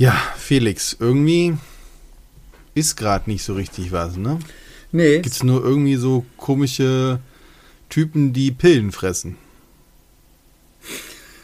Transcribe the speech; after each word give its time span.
Ja, 0.00 0.14
Felix, 0.34 0.96
irgendwie 0.98 1.58
ist 2.74 2.96
gerade 2.96 3.28
nicht 3.28 3.44
so 3.44 3.52
richtig 3.52 3.92
was, 3.92 4.16
ne? 4.16 4.38
Nee. 4.92 5.20
Gibt's 5.20 5.42
nur 5.42 5.62
irgendwie 5.62 5.96
so 5.96 6.24
komische 6.38 7.20
Typen, 7.90 8.32
die 8.32 8.50
Pillen 8.50 8.92
fressen. 8.92 9.36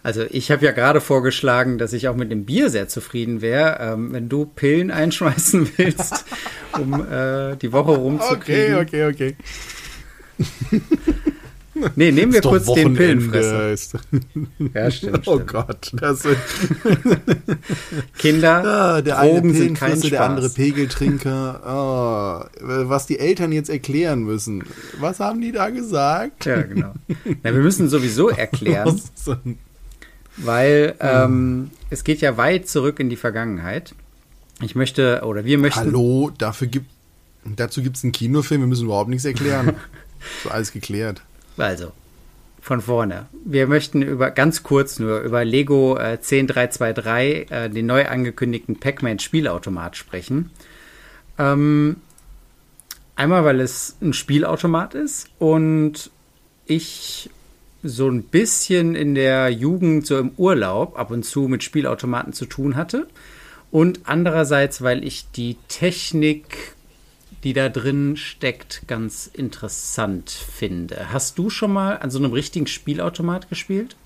Also 0.04 0.24
ich 0.30 0.50
habe 0.50 0.64
ja 0.64 0.72
gerade 0.72 1.00
vorgeschlagen, 1.00 1.78
dass 1.78 1.92
ich 1.92 2.08
auch 2.08 2.16
mit 2.16 2.32
dem 2.32 2.44
Bier 2.44 2.70
sehr 2.70 2.88
zufrieden 2.88 3.40
wäre, 3.40 3.78
ähm, 3.78 4.12
wenn 4.12 4.28
du 4.28 4.46
Pillen 4.46 4.90
einschmeißen 4.90 5.70
willst, 5.76 6.24
um 6.72 6.94
äh, 7.08 7.54
die 7.54 7.70
Woche 7.70 7.92
rumzukriegen. 7.92 8.78
Okay, 8.80 9.06
okay, 9.06 9.36
okay. 10.40 11.16
Nee, 11.96 12.12
nehmen 12.12 12.32
wir 12.32 12.40
kurz 12.40 12.64
den 12.64 12.68
Wochenende, 12.68 12.98
Pillenfresser. 13.00 13.70
ist- 13.72 13.94
Ja, 14.74 14.90
stimmt. 14.90 15.26
Oh 15.26 15.34
stimmt. 15.36 15.46
Gott, 15.48 15.92
das 16.00 16.22
Kinder, 18.18 18.64
ah, 18.64 19.00
der 19.02 19.18
eine 19.18 19.32
Drogen 19.34 19.54
sind 19.54 19.74
kein 19.78 19.90
Pillenfresser, 19.92 19.96
Spaß. 20.00 20.10
der 20.10 20.22
andere 20.24 20.50
Pegeltrinker. 20.50 21.66
Ah, 21.66 22.48
was 22.60 23.06
die 23.06 23.18
Eltern 23.18 23.52
jetzt 23.52 23.70
erklären 23.70 24.22
müssen. 24.24 24.64
Was 25.00 25.20
haben 25.20 25.40
die 25.40 25.52
da 25.52 25.70
gesagt? 25.70 26.44
Ja, 26.46 26.62
genau. 26.62 26.92
Na, 27.42 27.54
wir 27.54 27.62
müssen 27.62 27.88
sowieso 27.88 28.28
erklären, 28.28 29.00
weil 30.36 30.94
ähm, 31.00 31.70
es 31.90 32.04
geht 32.04 32.20
ja 32.20 32.36
weit 32.36 32.68
zurück 32.68 33.00
in 33.00 33.10
die 33.10 33.16
Vergangenheit. 33.16 33.94
Ich 34.60 34.74
möchte, 34.74 35.22
oder 35.24 35.44
wir 35.44 35.58
möchten, 35.58 35.80
Hallo, 35.80 36.30
dafür 36.38 36.68
gibt, 36.68 36.86
dazu 37.44 37.82
gibt 37.82 37.96
es 37.96 38.04
einen 38.04 38.12
Kinofilm, 38.12 38.60
wir 38.60 38.68
müssen 38.68 38.84
überhaupt 38.84 39.10
nichts 39.10 39.24
erklären. 39.24 39.74
so 40.44 40.50
alles 40.50 40.72
geklärt. 40.72 41.22
Also 41.56 41.92
von 42.60 42.80
vorne. 42.80 43.26
Wir 43.44 43.66
möchten 43.66 44.02
über 44.02 44.30
ganz 44.30 44.62
kurz 44.62 45.00
nur 45.00 45.20
über 45.20 45.44
Lego 45.44 45.96
äh, 45.96 46.16
10323, 46.16 47.50
äh, 47.50 47.68
den 47.68 47.86
neu 47.86 48.06
angekündigten 48.06 48.78
Pac-Man 48.78 49.18
Spielautomat 49.18 49.96
sprechen. 49.96 50.50
Ähm, 51.38 51.96
einmal, 53.16 53.44
weil 53.44 53.60
es 53.60 53.96
ein 54.00 54.12
Spielautomat 54.12 54.94
ist 54.94 55.28
und 55.38 56.10
ich 56.66 57.30
so 57.82 58.08
ein 58.08 58.22
bisschen 58.22 58.94
in 58.94 59.16
der 59.16 59.50
Jugend, 59.50 60.06
so 60.06 60.18
im 60.18 60.30
Urlaub, 60.36 60.96
ab 60.96 61.10
und 61.10 61.24
zu 61.24 61.48
mit 61.48 61.64
Spielautomaten 61.64 62.32
zu 62.32 62.46
tun 62.46 62.76
hatte. 62.76 63.08
Und 63.72 64.00
andererseits, 64.04 64.82
weil 64.82 65.04
ich 65.04 65.30
die 65.32 65.56
Technik, 65.66 66.76
die 67.44 67.52
da 67.52 67.68
drin 67.68 68.16
steckt, 68.16 68.82
ganz 68.86 69.28
interessant 69.32 70.30
finde. 70.30 71.12
Hast 71.12 71.38
du 71.38 71.50
schon 71.50 71.72
mal 71.72 71.96
an 71.96 72.10
so 72.10 72.18
einem 72.18 72.32
richtigen 72.32 72.66
Spielautomat 72.66 73.48
gespielt? 73.48 73.96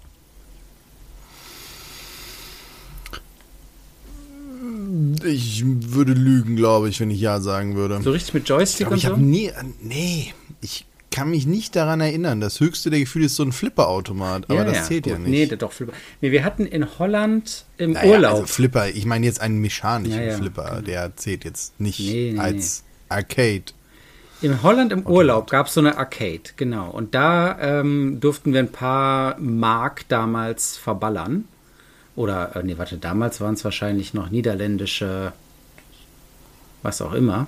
Ich 5.24 5.62
würde 5.64 6.12
lügen, 6.12 6.56
glaube 6.56 6.88
ich, 6.88 7.00
wenn 7.00 7.10
ich 7.10 7.20
ja 7.20 7.40
sagen 7.40 7.76
würde. 7.76 8.00
So 8.02 8.10
richtig 8.10 8.34
mit 8.34 8.44
ich 8.44 8.48
Joystick 8.48 8.88
glaube, 8.88 8.94
und 8.94 8.98
ich 8.98 9.08
so? 9.08 9.16
nie, 9.16 9.52
nee, 9.82 10.32
ich 10.60 10.86
kann 11.10 11.30
mich 11.30 11.46
nicht 11.46 11.74
daran 11.76 12.00
erinnern. 12.00 12.40
Das 12.40 12.60
höchste 12.60 12.90
der 12.90 13.00
Gefühle 13.00 13.26
ist 13.26 13.36
so 13.36 13.42
ein 13.42 13.52
Flipperautomat, 13.52 14.50
aber 14.50 14.64
das 14.64 14.86
zählt 14.86 15.06
ja 15.06 15.16
gut. 15.16 15.26
nicht. 15.26 15.50
Nee, 15.50 15.56
doch 15.56 15.72
Flipper. 15.72 15.92
Nee, 16.20 16.30
wir 16.30 16.44
hatten 16.44 16.66
in 16.66 16.98
Holland 16.98 17.64
im 17.78 17.92
Naja, 17.92 18.10
Urlaub. 18.10 18.34
Also 18.34 18.46
Flipper, 18.46 18.88
ich 18.88 19.06
meine 19.06 19.24
jetzt 19.24 19.40
einen 19.40 19.58
mechanischen 19.60 20.20
Ja, 20.20 20.26
ja. 20.26 20.36
Flipper, 20.36 20.82
der 20.82 21.16
zählt 21.16 21.44
jetzt 21.44 21.80
nicht 21.80 22.00
Nee, 22.00 22.32
nee, 22.34 22.38
als 22.38 22.84
Arcade. 23.08 23.64
In 24.42 24.62
Holland 24.62 24.92
im 24.92 25.06
Urlaub 25.06 25.50
gab 25.50 25.66
es 25.66 25.74
so 25.74 25.80
eine 25.80 25.96
Arcade, 25.96 26.42
genau. 26.56 26.90
Und 26.90 27.14
da 27.14 27.58
ähm, 27.58 28.18
durften 28.20 28.52
wir 28.52 28.60
ein 28.60 28.72
paar 28.72 29.38
Mark 29.38 30.06
damals 30.08 30.76
verballern. 30.76 31.44
Oder, 32.16 32.54
äh, 32.56 32.62
nee, 32.62 32.76
warte, 32.76 32.98
damals 32.98 33.40
waren 33.40 33.54
es 33.54 33.64
wahrscheinlich 33.64 34.14
noch 34.14 34.30
niederländische, 34.30 35.32
was 36.82 37.00
auch 37.00 37.12
immer. 37.12 37.46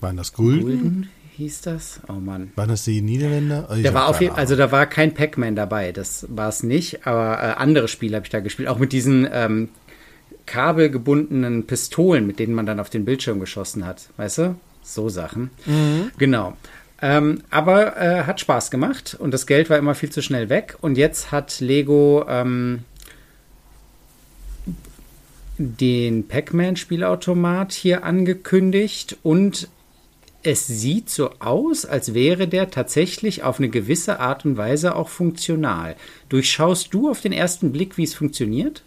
Waren 0.00 0.16
das 0.16 0.32
Gulden? 0.32 0.62
Gulden 0.62 1.08
hieß 1.38 1.60
das? 1.62 2.00
Oh 2.08 2.14
Mann. 2.14 2.52
Waren 2.56 2.68
das 2.68 2.84
die 2.84 3.00
Niederländer? 3.00 3.66
Also 3.68 3.76
ich 3.76 3.84
Da 3.84 3.94
war 3.94 4.08
auf 4.08 4.20
jeden, 4.20 4.34
also 4.34 4.56
da 4.56 4.72
war 4.72 4.86
kein 4.86 5.14
Pac-Man 5.14 5.54
dabei, 5.54 5.92
das 5.92 6.26
war 6.28 6.48
es 6.48 6.64
nicht, 6.64 7.06
aber 7.06 7.38
äh, 7.40 7.54
andere 7.56 7.86
Spiele 7.86 8.16
habe 8.16 8.26
ich 8.26 8.30
da 8.30 8.40
gespielt, 8.40 8.68
auch 8.68 8.78
mit 8.78 8.92
diesen 8.92 9.28
ähm, 9.32 9.68
kabelgebundenen 10.48 11.66
Pistolen, 11.66 12.26
mit 12.26 12.38
denen 12.38 12.54
man 12.54 12.66
dann 12.66 12.80
auf 12.80 12.90
den 12.90 13.04
Bildschirm 13.04 13.38
geschossen 13.38 13.86
hat, 13.86 14.08
weißt 14.16 14.38
du? 14.38 14.56
So 14.82 15.08
Sachen. 15.08 15.50
Genau. 16.18 16.56
Ähm, 17.00 17.42
aber 17.50 17.96
äh, 17.96 18.24
hat 18.24 18.40
Spaß 18.40 18.70
gemacht 18.70 19.16
und 19.18 19.32
das 19.32 19.46
Geld 19.46 19.70
war 19.70 19.78
immer 19.78 19.94
viel 19.94 20.10
zu 20.10 20.22
schnell 20.22 20.48
weg 20.48 20.76
und 20.80 20.98
jetzt 20.98 21.30
hat 21.30 21.60
Lego 21.60 22.24
ähm, 22.28 22.80
den 25.58 26.26
Pac-Man-Spielautomat 26.26 27.72
hier 27.72 28.02
angekündigt 28.02 29.16
und 29.22 29.68
es 30.42 30.66
sieht 30.66 31.10
so 31.10 31.30
aus, 31.40 31.84
als 31.84 32.14
wäre 32.14 32.48
der 32.48 32.70
tatsächlich 32.70 33.42
auf 33.42 33.58
eine 33.58 33.68
gewisse 33.68 34.18
Art 34.18 34.44
und 34.44 34.56
Weise 34.56 34.96
auch 34.96 35.08
funktional. 35.08 35.94
Durchschaust 36.30 36.94
du 36.94 37.10
auf 37.10 37.20
den 37.20 37.32
ersten 37.32 37.70
Blick, 37.70 37.96
wie 37.96 38.04
es 38.04 38.14
funktioniert? 38.14 38.82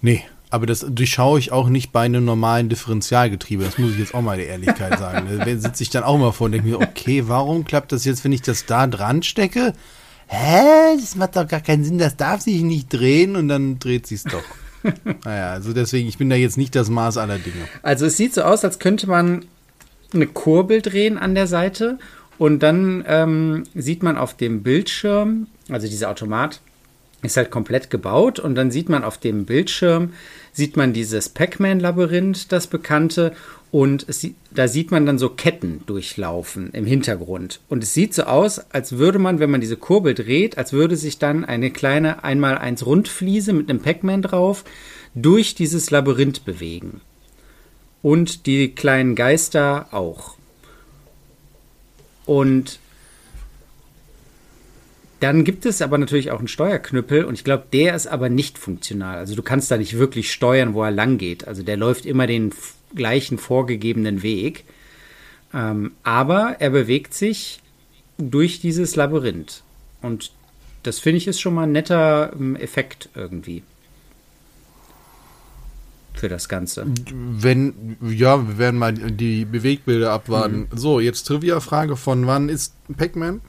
Nee, 0.00 0.22
aber 0.50 0.66
das 0.66 0.86
durchschaue 0.88 1.38
ich 1.38 1.52
auch 1.52 1.68
nicht 1.68 1.92
bei 1.92 2.02
einem 2.02 2.24
normalen 2.24 2.68
Differentialgetriebe. 2.68 3.64
Das 3.64 3.78
muss 3.78 3.92
ich 3.92 3.98
jetzt 3.98 4.14
auch 4.14 4.22
mal 4.22 4.36
der 4.36 4.48
Ehrlichkeit 4.48 4.98
sagen. 4.98 5.28
Da 5.38 5.56
sitze 5.56 5.82
ich 5.82 5.90
dann 5.90 6.04
auch 6.04 6.18
mal 6.18 6.32
vor 6.32 6.46
und 6.46 6.52
denke 6.52 6.68
mir, 6.68 6.80
okay, 6.80 7.24
warum 7.26 7.64
klappt 7.64 7.92
das 7.92 8.04
jetzt, 8.04 8.24
wenn 8.24 8.32
ich 8.32 8.42
das 8.42 8.66
da 8.66 8.86
dran 8.86 9.22
stecke? 9.22 9.72
Hä? 10.28 10.96
Das 11.00 11.16
macht 11.16 11.36
doch 11.36 11.46
gar 11.46 11.60
keinen 11.60 11.84
Sinn, 11.84 11.98
das 11.98 12.16
darf 12.16 12.40
sich 12.40 12.62
nicht 12.62 12.88
drehen 12.92 13.36
und 13.36 13.48
dann 13.48 13.78
dreht 13.78 14.06
sich's 14.06 14.24
doch. 14.24 14.42
naja, 15.24 15.50
also 15.50 15.72
deswegen, 15.72 16.08
ich 16.08 16.18
bin 16.18 16.30
da 16.30 16.36
jetzt 16.36 16.56
nicht 16.56 16.74
das 16.74 16.88
Maß 16.90 17.16
aller 17.16 17.38
Dinge. 17.38 17.66
Also 17.82 18.06
es 18.06 18.16
sieht 18.16 18.34
so 18.34 18.42
aus, 18.42 18.64
als 18.64 18.78
könnte 18.78 19.08
man 19.08 19.44
eine 20.14 20.26
Kurbel 20.26 20.82
drehen 20.82 21.18
an 21.18 21.34
der 21.34 21.46
Seite 21.46 21.98
und 22.38 22.62
dann 22.62 23.04
ähm, 23.06 23.64
sieht 23.74 24.02
man 24.02 24.16
auf 24.16 24.34
dem 24.34 24.62
Bildschirm, 24.62 25.48
also 25.68 25.88
dieser 25.88 26.10
Automat 26.10 26.60
ist 27.26 27.36
halt 27.36 27.50
komplett 27.50 27.90
gebaut 27.90 28.38
und 28.38 28.54
dann 28.54 28.70
sieht 28.70 28.88
man 28.88 29.04
auf 29.04 29.18
dem 29.18 29.44
Bildschirm, 29.44 30.12
sieht 30.52 30.76
man 30.76 30.92
dieses 30.92 31.28
Pac-Man-Labyrinth, 31.28 32.50
das 32.50 32.66
bekannte 32.66 33.32
und 33.70 34.06
es, 34.08 34.26
da 34.52 34.68
sieht 34.68 34.90
man 34.90 35.04
dann 35.04 35.18
so 35.18 35.28
Ketten 35.28 35.82
durchlaufen 35.86 36.70
im 36.70 36.86
Hintergrund. 36.86 37.60
Und 37.68 37.82
es 37.82 37.92
sieht 37.92 38.14
so 38.14 38.22
aus, 38.22 38.58
als 38.70 38.96
würde 38.96 39.18
man, 39.18 39.38
wenn 39.38 39.50
man 39.50 39.60
diese 39.60 39.76
Kurbel 39.76 40.14
dreht, 40.14 40.56
als 40.56 40.72
würde 40.72 40.96
sich 40.96 41.18
dann 41.18 41.44
eine 41.44 41.70
kleine 41.70 42.24
1x1 42.24 42.84
Rundfliese 42.84 43.52
mit 43.52 43.68
einem 43.68 43.80
Pac-Man 43.80 44.22
drauf 44.22 44.64
durch 45.14 45.54
dieses 45.54 45.90
Labyrinth 45.90 46.44
bewegen. 46.44 47.00
Und 48.02 48.46
die 48.46 48.70
kleinen 48.74 49.14
Geister 49.14 49.88
auch. 49.90 50.36
Und 52.24 52.78
dann 55.26 55.42
gibt 55.42 55.66
es 55.66 55.82
aber 55.82 55.98
natürlich 55.98 56.30
auch 56.30 56.38
einen 56.38 56.46
Steuerknüppel 56.46 57.24
und 57.24 57.34
ich 57.34 57.42
glaube, 57.42 57.64
der 57.72 57.96
ist 57.96 58.06
aber 58.06 58.28
nicht 58.28 58.58
funktional. 58.58 59.18
Also 59.18 59.34
du 59.34 59.42
kannst 59.42 59.72
da 59.72 59.76
nicht 59.76 59.98
wirklich 59.98 60.32
steuern, 60.32 60.72
wo 60.72 60.84
er 60.84 60.92
lang 60.92 61.18
geht. 61.18 61.48
Also 61.48 61.64
der 61.64 61.76
läuft 61.76 62.06
immer 62.06 62.28
den 62.28 62.52
gleichen 62.94 63.36
vorgegebenen 63.36 64.22
Weg. 64.22 64.64
Ähm, 65.52 65.92
aber 66.04 66.56
er 66.60 66.70
bewegt 66.70 67.12
sich 67.12 67.60
durch 68.18 68.60
dieses 68.60 68.94
Labyrinth. 68.94 69.64
Und 70.00 70.30
das 70.84 71.00
finde 71.00 71.16
ich 71.16 71.26
ist 71.26 71.40
schon 71.40 71.54
mal 71.54 71.64
ein 71.64 71.72
netter 71.72 72.32
ähm, 72.32 72.54
Effekt 72.54 73.08
irgendwie. 73.16 73.64
Für 76.14 76.28
das 76.28 76.48
Ganze. 76.48 76.86
Wenn, 77.12 77.96
ja, 78.00 78.46
wir 78.46 78.58
werden 78.58 78.78
mal 78.78 78.92
die 78.92 79.44
Bewegbilder 79.44 80.12
abwarten. 80.12 80.68
So, 80.72 81.00
jetzt 81.00 81.24
Trivia-Frage 81.24 81.96
von 81.96 82.28
wann 82.28 82.48
ist 82.48 82.74
Pac-Man? 82.96 83.40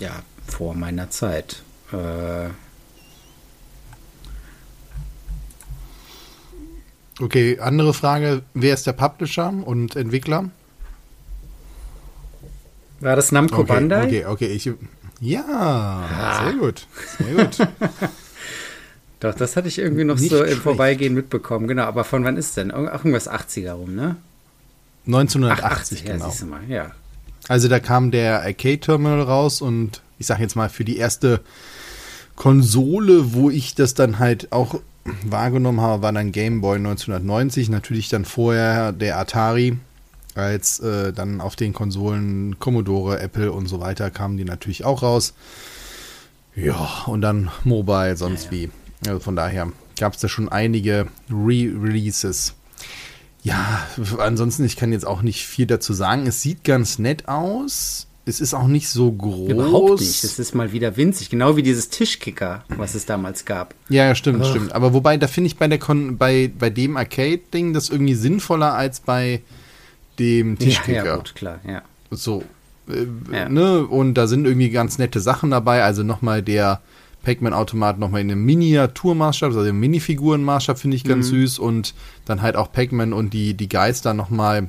Ja, 0.00 0.24
vor 0.46 0.74
meiner 0.74 1.10
Zeit. 1.10 1.62
Äh, 1.92 2.50
Okay, 7.20 7.58
andere 7.60 7.94
Frage, 7.94 8.42
wer 8.54 8.74
ist 8.74 8.86
der 8.86 8.94
Publisher 8.94 9.52
und 9.64 9.96
Entwickler? 9.96 10.50
war 13.00 13.16
das 13.16 13.32
Namco 13.32 13.62
Okay, 13.62 13.72
Bandai? 13.72 14.04
okay, 14.04 14.24
okay, 14.26 14.46
ich, 14.46 14.70
ja, 15.20 16.40
sehr 16.44 16.52
gut, 16.54 16.86
sehr 17.18 17.44
gut. 17.44 17.58
Doch, 19.20 19.34
das 19.34 19.56
hatte 19.56 19.68
ich 19.68 19.78
irgendwie 19.78 20.04
noch 20.04 20.18
Nicht 20.18 20.30
so 20.30 20.42
im. 20.42 20.58
Vorbeigehen 20.58 21.14
mitbekommen. 21.14 21.68
Genau, 21.68 21.82
aber 21.84 22.02
von 22.04 22.24
wann 22.24 22.36
ist 22.36 22.56
denn? 22.56 22.70
Irgendwas 22.70 23.30
80er 23.30 23.72
rum, 23.72 23.94
ne? 23.94 24.16
1980, 25.06 26.02
ja, 26.04 26.12
genau. 26.14 26.28
siehst 26.28 26.42
du 26.42 26.46
mal, 26.46 26.60
ja. 26.68 26.90
Also 27.48 27.68
da 27.68 27.78
kam 27.78 28.10
der 28.10 28.42
Arcade 28.42 28.78
Terminal 28.80 29.20
raus 29.22 29.60
und 29.62 30.00
ich 30.22 30.28
sag 30.28 30.38
jetzt 30.38 30.54
mal 30.54 30.68
für 30.68 30.84
die 30.84 30.98
erste 30.98 31.40
Konsole, 32.36 33.34
wo 33.34 33.50
ich 33.50 33.74
das 33.74 33.94
dann 33.94 34.20
halt 34.20 34.52
auch 34.52 34.80
wahrgenommen 35.24 35.80
habe, 35.80 36.02
war 36.02 36.12
dann 36.12 36.30
Game 36.30 36.60
Boy 36.60 36.76
1990. 36.76 37.68
Natürlich 37.70 38.08
dann 38.08 38.24
vorher 38.24 38.92
der 38.92 39.18
Atari. 39.18 39.78
Als 40.34 40.78
äh, 40.78 41.12
dann 41.12 41.40
auf 41.40 41.56
den 41.56 41.74
Konsolen 41.74 42.58
Commodore, 42.58 43.20
Apple 43.20 43.52
und 43.52 43.66
so 43.66 43.80
weiter 43.80 44.10
kamen 44.10 44.38
die 44.38 44.44
natürlich 44.44 44.84
auch 44.84 45.02
raus. 45.02 45.34
Ja, 46.54 47.02
und 47.06 47.20
dann 47.20 47.50
Mobile, 47.64 48.16
sonst 48.16 48.50
wie. 48.50 48.70
Also 49.06 49.18
von 49.18 49.36
daher 49.36 49.72
gab 49.98 50.14
es 50.14 50.20
da 50.20 50.28
schon 50.28 50.48
einige 50.48 51.08
Re-Releases. 51.30 52.54
Ja, 53.42 53.86
ansonsten, 54.18 54.64
ich 54.64 54.76
kann 54.76 54.92
jetzt 54.92 55.06
auch 55.06 55.22
nicht 55.22 55.44
viel 55.44 55.66
dazu 55.66 55.92
sagen. 55.92 56.26
Es 56.28 56.40
sieht 56.40 56.62
ganz 56.62 57.00
nett 57.00 57.28
aus. 57.28 58.06
Es 58.24 58.40
ist 58.40 58.54
auch 58.54 58.68
nicht 58.68 58.88
so 58.88 59.10
groß. 59.10 59.50
Überhaupt 59.50 60.00
nicht. 60.00 60.22
Es 60.22 60.38
ist 60.38 60.54
mal 60.54 60.70
wieder 60.70 60.96
winzig. 60.96 61.28
Genau 61.28 61.56
wie 61.56 61.62
dieses 61.62 61.88
Tischkicker, 61.88 62.64
was 62.68 62.94
es 62.94 63.04
damals 63.04 63.44
gab. 63.44 63.74
Ja, 63.88 64.06
ja 64.06 64.14
stimmt, 64.14 64.46
stimmt. 64.46 64.72
Aber 64.72 64.92
wobei, 64.94 65.16
da 65.16 65.26
finde 65.26 65.48
ich 65.48 65.56
bei, 65.56 65.66
der 65.66 65.78
Con 65.78 66.18
bei, 66.18 66.50
bei 66.56 66.70
dem 66.70 66.96
Arcade-Ding 66.96 67.72
das 67.72 67.88
irgendwie 67.88 68.14
sinnvoller 68.14 68.74
als 68.74 69.00
bei 69.00 69.42
dem 70.20 70.56
Tischkicker. 70.56 70.98
Ja, 70.98 71.04
ja 71.04 71.16
gut, 71.16 71.34
klar, 71.34 71.60
ja. 71.66 71.82
So. 72.12 72.44
Äh, 72.88 73.06
ja. 73.34 73.48
Ne? 73.48 73.84
Und 73.86 74.14
da 74.14 74.28
sind 74.28 74.46
irgendwie 74.46 74.70
ganz 74.70 74.98
nette 74.98 75.18
Sachen 75.18 75.50
dabei. 75.50 75.82
Also 75.82 76.04
nochmal 76.04 76.42
der 76.42 76.80
Pac-Man-Automat 77.24 77.98
nochmal 77.98 78.20
in 78.20 78.30
einem 78.30 78.44
Miniaturmaßstab, 78.44 79.48
also 79.48 79.64
im 79.64 79.80
Minifigurenmaßstab 79.80 80.78
finde 80.78 80.96
ich 80.96 81.02
ganz 81.02 81.26
mhm. 81.32 81.40
süß. 81.40 81.58
Und 81.58 81.94
dann 82.24 82.40
halt 82.40 82.54
auch 82.54 82.70
Pac-Man 82.70 83.12
und 83.12 83.32
die, 83.32 83.54
die 83.54 83.68
Geister 83.68 84.14
nochmal 84.14 84.68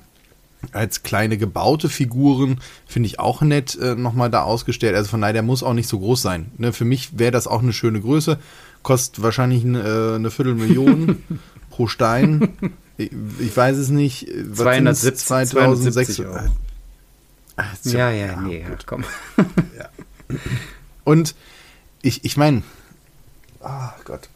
als 0.71 1.03
kleine 1.03 1.37
gebaute 1.37 1.89
Figuren 1.89 2.59
finde 2.85 3.07
ich 3.07 3.19
auch 3.19 3.41
nett 3.41 3.75
äh, 3.75 3.95
nochmal 3.95 4.29
da 4.29 4.43
ausgestellt. 4.43 4.95
Also 4.95 5.09
von 5.09 5.21
daher, 5.21 5.33
der 5.33 5.43
muss 5.43 5.63
auch 5.63 5.73
nicht 5.73 5.89
so 5.89 5.99
groß 5.99 6.21
sein. 6.21 6.51
Ne, 6.57 6.73
für 6.73 6.85
mich 6.85 7.17
wäre 7.17 7.31
das 7.31 7.47
auch 7.47 7.61
eine 7.61 7.73
schöne 7.73 8.01
Größe. 8.01 8.39
Kostet 8.81 9.21
wahrscheinlich 9.21 9.63
eine, 9.63 9.81
äh, 9.81 10.15
eine 10.15 10.31
Viertelmillion 10.31 11.23
pro 11.69 11.87
Stein. 11.87 12.49
Ich, 12.97 13.11
ich, 13.39 13.55
weiß 13.55 13.77
es 13.77 13.89
nicht. 13.89 14.27
270, 14.53 15.25
2600 15.25 16.51
Ja, 17.85 18.11
ja, 18.11 18.25
ja, 18.27 18.41
nee, 18.41 18.61
gut. 18.61 18.85
komm. 18.85 19.03
ja. 19.77 19.89
Und 21.03 21.35
ich, 22.01 22.25
ich 22.25 22.37
meine, 22.37 22.63
oh 23.61 23.89
Gott 24.05 24.29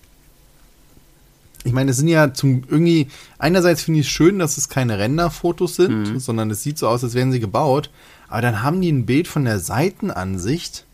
ich 1.68 1.74
meine, 1.74 1.92
es 1.92 1.98
sind 1.98 2.08
ja 2.08 2.34
zum 2.34 2.64
irgendwie, 2.70 3.08
einerseits 3.38 3.84
finde 3.84 4.00
ich 4.00 4.08
es 4.08 4.12
schön, 4.12 4.40
dass 4.40 4.58
es 4.58 4.70
keine 4.70 4.98
Renderfotos 4.98 5.76
sind, 5.76 6.14
mhm. 6.14 6.20
sondern 6.20 6.50
es 6.50 6.64
sieht 6.64 6.78
so 6.78 6.88
aus, 6.88 7.04
als 7.04 7.14
wären 7.14 7.34
sie 7.34 7.42
gebaut. 7.42 7.90
Aber 8.30 8.42
dann 8.42 8.64
haben 8.64 8.80
die 8.80 8.90
ein 8.90 9.06
Bild 9.06 9.28
von 9.28 9.44
der 9.44 9.60
Seitenansicht. 9.60 10.86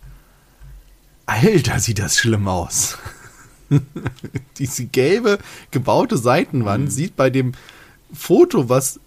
Alter, 1.28 1.80
sieht 1.80 2.00
das 2.00 2.18
schlimm 2.18 2.48
aus. 2.48 2.98
Diese 4.58 4.86
gelbe 4.86 5.38
gebaute 5.70 6.18
Seitenwand 6.18 6.86
mhm. 6.86 6.90
sieht 6.90 7.16
bei 7.16 7.30
dem 7.30 7.54
Foto, 8.12 8.68
was 8.68 9.00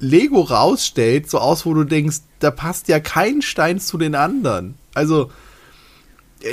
Lego 0.00 0.40
rausstellt, 0.40 1.30
so 1.30 1.38
aus, 1.38 1.64
wo 1.64 1.74
du 1.74 1.84
denkst, 1.84 2.18
da 2.40 2.50
passt 2.50 2.88
ja 2.88 2.98
kein 2.98 3.40
Stein 3.40 3.78
zu 3.78 3.98
den 3.98 4.16
anderen. 4.16 4.74
Also, 4.94 5.30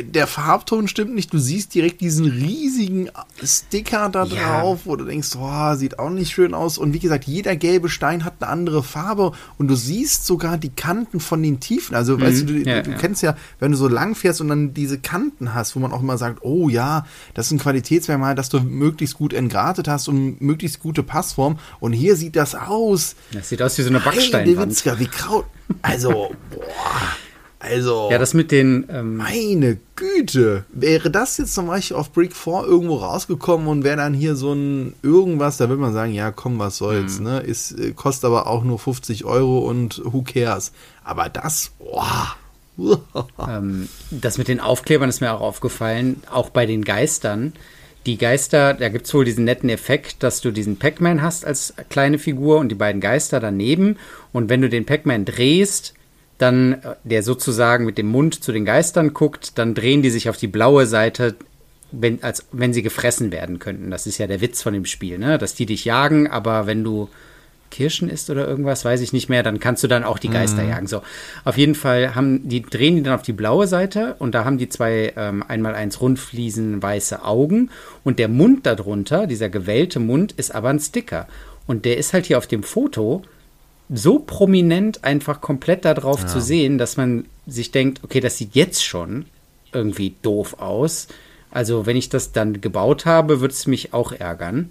der 0.02 0.28
Farbton 0.28 0.88
stimmt 0.88 1.14
nicht. 1.14 1.32
Du 1.34 1.38
siehst 1.38 1.76
direkt 1.76 2.02
diesen 2.02 2.26
riesigen 2.26 3.10
Sticker 3.44 4.10
da 4.10 4.26
ja. 4.26 4.60
drauf, 4.60 4.82
wo 4.86 4.96
du 4.96 5.06
denkst, 5.06 5.36
oh, 5.40 5.76
sieht 5.76 6.00
auch 6.00 6.10
nicht 6.10 6.32
schön 6.32 6.54
aus. 6.54 6.78
Und 6.78 6.94
wie 6.94 7.00
gesagt, 7.00 7.26
jeder 7.26 7.56
gelbe 7.56 7.90
Stein 7.90 8.26
hat 8.26 8.36
eine 8.40 8.50
andere 8.50 8.84
Farbe 8.84 9.34
und 9.58 9.68
du 9.68 9.76
siehst 9.76 10.26
sogar 10.26 10.58
die 10.58 10.70
Kanten 10.70 11.20
von 11.20 11.42
den 11.44 11.60
Tiefen. 11.60 11.96
Also, 11.96 12.18
mhm. 12.18 12.22
weißt 12.22 12.42
du, 12.42 12.46
du, 12.46 12.70
ja, 12.70 12.82
du 12.82 12.92
ja. 12.92 12.98
kennst 12.98 13.22
ja, 13.22 13.36
wenn 13.60 13.72
du 13.72 13.78
so 13.78 13.88
lang 13.88 14.16
fährst 14.16 14.42
und 14.42 14.48
dann 14.48 14.74
diese 14.74 14.98
Kanten 14.98 15.54
hast, 15.54 15.76
wo 15.76 15.80
man 15.80 15.92
auch 15.92 16.02
immer 16.02 16.18
sagt, 16.18 16.40
oh 16.42 16.68
ja, 16.70 17.06
das 17.34 17.48
ist 17.48 17.52
ein 17.52 17.60
Qualitätsmerkmal, 17.60 18.36
dass 18.36 18.50
du 18.50 18.60
möglichst 18.62 19.16
gut 19.16 19.34
entgratet 19.34 19.88
hast 19.88 20.08
und 20.08 20.42
möglichst 20.42 20.80
gute 20.80 21.04
Passform. 21.04 21.60
Und 21.80 21.94
hier 21.94 22.16
sieht 22.16 22.36
das 22.36 22.56
aus. 22.56 23.16
Das 23.32 23.50
sieht 23.50 23.62
aus 23.62 23.78
wie 23.78 23.84
so 23.84 23.90
eine 23.90 24.00
Backsteinwand. 24.00 25.00
Wie 25.00 25.08
Kraut. 25.08 25.46
Also, 25.82 26.32
boah. 26.50 27.25
Also. 27.66 28.10
Ja, 28.12 28.18
das 28.18 28.34
mit 28.34 28.52
den. 28.52 28.86
Ähm 28.90 29.18
meine 29.18 29.78
Güte. 29.96 30.66
Wäre 30.74 31.10
das 31.10 31.38
jetzt 31.38 31.54
zum 31.54 31.68
Beispiel 31.68 31.98
auf 31.98 32.12
Brick 32.12 32.36
4 32.36 32.64
irgendwo 32.66 32.96
rausgekommen 32.96 33.68
und 33.68 33.84
wäre 33.84 33.98
dann 33.98 34.14
hier 34.14 34.36
so 34.36 34.54
ein 34.54 34.94
irgendwas, 35.02 35.58
da 35.58 35.70
würde 35.70 35.82
man 35.82 35.94
sagen, 35.94 36.14
ja, 36.14 36.32
komm, 36.32 36.60
was 36.60 36.78
soll's, 36.78 37.20
mhm. 37.20 37.26
ne? 37.26 37.40
Ist, 37.40 37.72
äh, 37.72 37.92
kostet 37.92 38.26
aber 38.26 38.48
auch 38.48 38.64
nur 38.64 38.80
50 38.80 39.26
Euro 39.26 39.60
und 39.60 40.02
who 40.04 40.22
cares. 40.22 40.72
Aber 41.04 41.30
das, 41.30 41.72
boah. 41.80 42.36
ähm, 43.48 43.88
das 44.12 44.38
mit 44.38 44.48
den 44.48 44.60
Aufklebern 44.60 45.10
ist 45.10 45.22
mir 45.22 45.34
auch 45.34 45.42
aufgefallen, 45.42 46.22
auch 46.30 46.50
bei 46.50 46.66
den 46.66 46.84
Geistern. 46.84 47.54
Die 48.06 48.18
Geister, 48.18 48.76
da 48.76 48.90
gibt 48.90 49.08
es 49.08 49.14
wohl 49.14 49.26
diesen 49.26 49.46
netten 49.46 49.70
Effekt, 49.70 50.22
dass 50.22 50.42
du 50.42 50.52
diesen 50.52 50.78
Pac-Man 50.78 51.24
hast 51.24 51.44
als 51.44 51.74
kleine 51.90 52.20
Figur 52.20 52.60
und 52.60 52.70
die 52.70 52.76
beiden 52.76 53.02
Geister 53.02 53.40
daneben. 53.40 53.98
Und 54.32 54.50
wenn 54.50 54.62
du 54.62 54.70
den 54.70 54.86
Pac-Man 54.86 55.26
drehst, 55.26 55.95
dann 56.38 56.74
äh, 56.74 56.96
der 57.04 57.24
sozusagen 57.24 57.86
mit 57.86 57.98
dem 57.98 58.08
Mund 58.08 58.44
zu 58.44 58.52
den 58.52 58.66
Geistern 58.66 59.14
guckt, 59.14 59.58
dann 59.58 59.74
drehen 59.74 60.02
die 60.02 60.10
sich 60.10 60.30
auf 60.30 60.38
die 60.38 60.48
blaue 60.48 60.86
Seite, 60.86 61.36
wenn, 61.92 62.22
als 62.24 62.46
wenn 62.52 62.74
sie 62.74 62.82
gefressen 62.82 63.32
werden 63.32 63.60
könnten. 63.60 63.92
Das 63.92 64.08
ist 64.08 64.18
ja 64.18 64.28
der 64.28 64.42
Witz 64.42 64.62
von 64.62 64.74
dem 64.74 64.86
Spiel, 64.86 65.18
ne? 65.18 65.38
Dass 65.38 65.56
die 65.56 65.66
dich 65.66 65.86
jagen, 65.86 66.30
aber 66.30 66.68
wenn 66.68 66.84
du 66.84 67.10
Kirschen 67.72 68.10
isst 68.10 68.30
oder 68.30 68.48
irgendwas, 68.48 68.86
weiß 68.86 69.02
ich 69.02 69.12
nicht 69.12 69.28
mehr, 69.28 69.44
dann 69.44 69.60
kannst 69.60 69.84
du 69.84 69.88
dann 69.88 70.04
auch 70.04 70.20
die 70.20 70.30
Geister 70.30 70.64
mhm. 70.64 70.70
jagen. 70.70 70.88
So, 70.88 71.02
auf 71.44 71.58
jeden 71.58 71.76
Fall 71.76 72.16
haben 72.16 72.48
die 72.48 72.62
drehen 72.62 72.96
die 72.96 73.04
dann 73.04 73.16
auf 73.16 73.22
die 73.22 73.34
blaue 73.34 73.68
Seite 73.68 74.16
und 74.20 74.34
da 74.34 74.46
haben 74.46 74.58
die 74.58 74.70
zwei 74.70 75.14
ähm, 75.18 75.44
einmal 75.48 75.76
eins 75.76 76.00
Rundfliesen 76.00 76.82
weiße 76.82 77.24
Augen 77.24 77.70
und 78.04 78.20
der 78.20 78.30
Mund 78.30 78.66
darunter, 78.66 79.28
dieser 79.28 79.50
gewellte 79.50 80.00
Mund, 80.00 80.32
ist 80.34 80.54
aber 80.54 80.70
ein 80.70 80.80
Sticker 80.80 81.28
und 81.68 81.86
der 81.86 81.98
ist 81.98 82.14
halt 82.14 82.28
hier 82.28 82.38
auf 82.38 82.48
dem 82.48 82.64
Foto 82.64 83.24
so 83.90 84.20
prominent 84.20 85.04
einfach 85.04 85.42
komplett 85.42 85.86
darauf 85.86 86.22
ja. 86.22 86.28
zu 86.28 86.42
sehen, 86.42 86.78
dass 86.78 86.98
man 86.98 87.26
sich 87.46 87.72
denkt, 87.72 88.04
okay, 88.04 88.20
das 88.20 88.38
sieht 88.38 88.56
jetzt 88.56 88.84
schon 88.84 89.26
irgendwie 89.72 90.16
doof 90.22 90.60
aus. 90.60 91.08
Also 91.52 91.86
wenn 91.86 91.96
ich 91.96 92.10
das 92.10 92.32
dann 92.32 92.62
gebaut 92.62 93.06
habe, 93.06 93.42
wird 93.42 93.52
es 93.52 93.68
mich 93.68 93.94
auch 93.94 94.12
ärgern. 94.12 94.70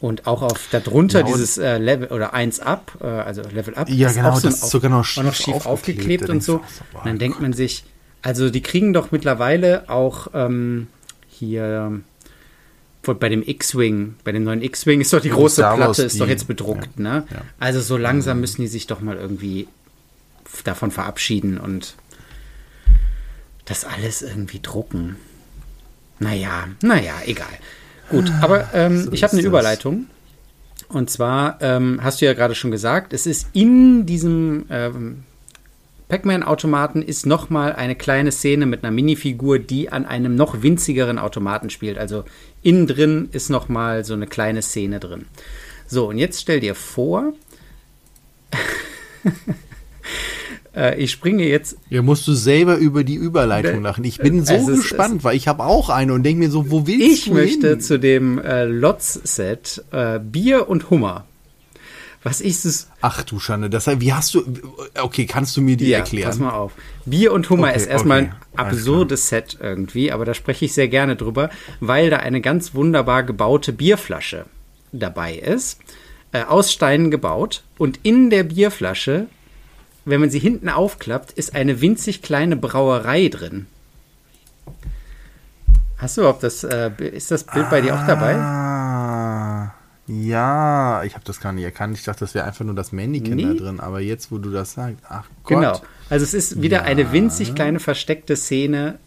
Und 0.00 0.28
auch 0.28 0.42
auf 0.42 0.68
darunter 0.70 1.22
genau. 1.22 1.34
dieses 1.34 1.58
äh, 1.58 1.78
Level 1.78 2.08
oder 2.08 2.32
1 2.32 2.60
up, 2.60 2.98
äh, 3.00 3.06
also 3.06 3.42
Level 3.42 3.74
up, 3.74 3.88
ja, 3.88 4.12
genau, 4.12 4.36
so 4.36 4.42
das 4.42 4.62
ist 4.62 4.70
sogar 4.70 4.90
noch 4.90 5.04
schief, 5.04 5.24
noch 5.24 5.34
schief 5.34 5.66
aufgeklebt 5.66 6.30
und 6.30 6.42
so. 6.42 6.60
so 6.92 6.98
und 6.98 7.06
dann 7.06 7.18
denkt 7.18 7.40
man 7.40 7.52
sich, 7.52 7.82
also 8.22 8.48
die 8.48 8.60
kriegen 8.60 8.92
doch 8.92 9.10
mittlerweile 9.10 9.90
auch 9.90 10.28
ähm, 10.34 10.86
hier 11.28 12.00
bei 13.02 13.28
dem 13.28 13.42
X-Wing, 13.42 14.16
bei 14.24 14.32
dem 14.32 14.44
neuen 14.44 14.62
X-Wing 14.62 15.00
ist 15.00 15.12
doch 15.12 15.20
die 15.20 15.30
große 15.30 15.62
Platte, 15.62 16.02
ist 16.02 16.20
doch 16.20 16.28
jetzt 16.28 16.46
bedruckt, 16.46 16.90
ja, 16.96 17.02
ne? 17.02 17.26
Ja. 17.30 17.42
Also 17.58 17.80
so 17.80 17.96
langsam 17.96 18.40
müssen 18.40 18.62
die 18.62 18.68
sich 18.68 18.86
doch 18.86 19.00
mal 19.00 19.16
irgendwie 19.16 19.68
davon 20.64 20.90
verabschieden 20.90 21.58
und 21.58 21.94
das 23.64 23.84
alles 23.84 24.22
irgendwie 24.22 24.60
drucken. 24.60 25.16
Naja, 26.18 26.68
naja, 26.82 27.14
egal. 27.26 27.46
Gut, 28.10 28.32
aber 28.40 28.72
ähm, 28.74 29.04
so 29.04 29.12
ich 29.12 29.22
habe 29.22 29.34
eine 29.34 29.42
Überleitung. 29.42 30.06
Und 30.88 31.10
zwar 31.10 31.58
ähm, 31.60 32.00
hast 32.02 32.20
du 32.20 32.24
ja 32.24 32.32
gerade 32.32 32.54
schon 32.54 32.70
gesagt, 32.70 33.12
es 33.12 33.26
ist 33.26 33.48
in 33.52 34.06
diesem 34.06 34.64
ähm, 34.70 35.24
Pac-Man-Automaten 36.08 37.02
ist 37.02 37.26
nochmal 37.26 37.74
eine 37.74 37.94
kleine 37.94 38.32
Szene 38.32 38.66
mit 38.66 38.82
einer 38.82 38.90
Minifigur, 38.90 39.58
die 39.58 39.90
an 39.92 40.06
einem 40.06 40.34
noch 40.36 40.62
winzigeren 40.62 41.18
Automaten 41.18 41.68
spielt. 41.70 41.98
Also 41.98 42.24
innen 42.62 42.86
drin 42.86 43.28
ist 43.32 43.50
nochmal 43.50 44.04
so 44.04 44.14
eine 44.14 44.26
kleine 44.26 44.62
Szene 44.62 45.00
drin. 45.00 45.26
So, 45.86 46.08
und 46.08 46.18
jetzt 46.18 46.40
stell 46.40 46.60
dir 46.60 46.74
vor, 46.74 47.34
äh, 50.74 50.98
ich 50.98 51.10
springe 51.10 51.46
jetzt. 51.46 51.76
Ja, 51.90 52.00
musst 52.02 52.26
du 52.26 52.32
selber 52.32 52.76
über 52.76 53.04
die 53.04 53.14
Überleitung 53.14 53.82
lachen. 53.82 54.04
Ich 54.04 54.18
bin 54.18 54.44
so 54.44 54.54
ist, 54.54 54.66
gespannt, 54.66 55.24
weil 55.24 55.36
ich 55.36 55.46
habe 55.46 55.64
auch 55.64 55.90
eine 55.90 56.14
und 56.14 56.22
denke 56.22 56.40
mir 56.40 56.50
so, 56.50 56.70
wo 56.70 56.86
willst 56.86 57.00
ich 57.06 57.24
du 57.24 57.30
Ich 57.30 57.34
möchte 57.34 57.70
hin? 57.70 57.80
zu 57.80 57.98
dem 57.98 58.38
äh, 58.38 58.64
Lotz-Set 58.64 59.84
äh, 59.92 60.18
Bier 60.18 60.68
und 60.68 60.88
Hummer 60.90 61.26
was 62.28 62.42
ist 62.42 62.66
es? 62.66 62.90
Ach 63.00 63.22
du 63.22 63.40
Schande, 63.40 63.70
das 63.70 63.86
wie 63.86 64.12
hast 64.12 64.34
du 64.34 64.44
okay, 65.00 65.24
kannst 65.24 65.56
du 65.56 65.62
mir 65.62 65.78
die 65.78 65.88
ja, 65.88 65.98
erklären? 65.98 66.28
Pass 66.28 66.38
mal 66.38 66.52
auf. 66.52 66.72
Bier 67.06 67.32
und 67.32 67.48
Hummer 67.48 67.68
okay, 67.68 67.76
ist 67.76 67.86
erstmal 67.86 68.24
okay, 68.24 68.32
ein 68.52 68.66
absurdes 68.66 69.28
Set 69.28 69.56
irgendwie, 69.62 70.12
aber 70.12 70.26
da 70.26 70.34
spreche 70.34 70.66
ich 70.66 70.74
sehr 70.74 70.88
gerne 70.88 71.16
drüber, 71.16 71.48
weil 71.80 72.10
da 72.10 72.18
eine 72.18 72.42
ganz 72.42 72.74
wunderbar 72.74 73.22
gebaute 73.22 73.72
Bierflasche 73.72 74.44
dabei 74.92 75.36
ist, 75.36 75.80
äh, 76.32 76.42
aus 76.42 76.70
Steinen 76.70 77.10
gebaut 77.10 77.62
und 77.78 78.00
in 78.02 78.28
der 78.28 78.42
Bierflasche, 78.42 79.26
wenn 80.04 80.20
man 80.20 80.28
sie 80.28 80.38
hinten 80.38 80.68
aufklappt, 80.68 81.32
ist 81.32 81.54
eine 81.54 81.80
winzig 81.80 82.20
kleine 82.20 82.56
Brauerei 82.56 83.28
drin. 83.28 83.66
Hast 85.96 86.18
du 86.18 86.20
überhaupt 86.20 86.42
das, 86.42 86.62
äh, 86.62 86.90
ist 86.98 87.30
das 87.30 87.44
Bild 87.44 87.70
bei 87.70 87.80
dir 87.80 87.94
auch 87.94 88.06
dabei? 88.06 88.77
Ja, 90.08 91.02
ich 91.04 91.14
habe 91.14 91.24
das 91.24 91.38
gar 91.40 91.52
nicht 91.52 91.64
erkannt. 91.64 91.98
Ich 91.98 92.04
dachte, 92.04 92.20
das 92.20 92.34
wäre 92.34 92.46
einfach 92.46 92.64
nur 92.64 92.74
das 92.74 92.92
Mannequin 92.92 93.36
nee. 93.36 93.44
da 93.44 93.52
drin. 93.52 93.78
Aber 93.78 94.00
jetzt, 94.00 94.32
wo 94.32 94.38
du 94.38 94.50
das 94.50 94.72
sagst, 94.72 94.96
ach 95.08 95.28
Gott. 95.44 95.58
Genau. 95.58 95.80
Also 96.08 96.24
es 96.24 96.32
ist 96.32 96.62
wieder 96.62 96.78
ja. 96.78 96.82
eine 96.84 97.12
winzig 97.12 97.54
kleine 97.54 97.78
versteckte 97.78 98.34
Szene 98.34 98.98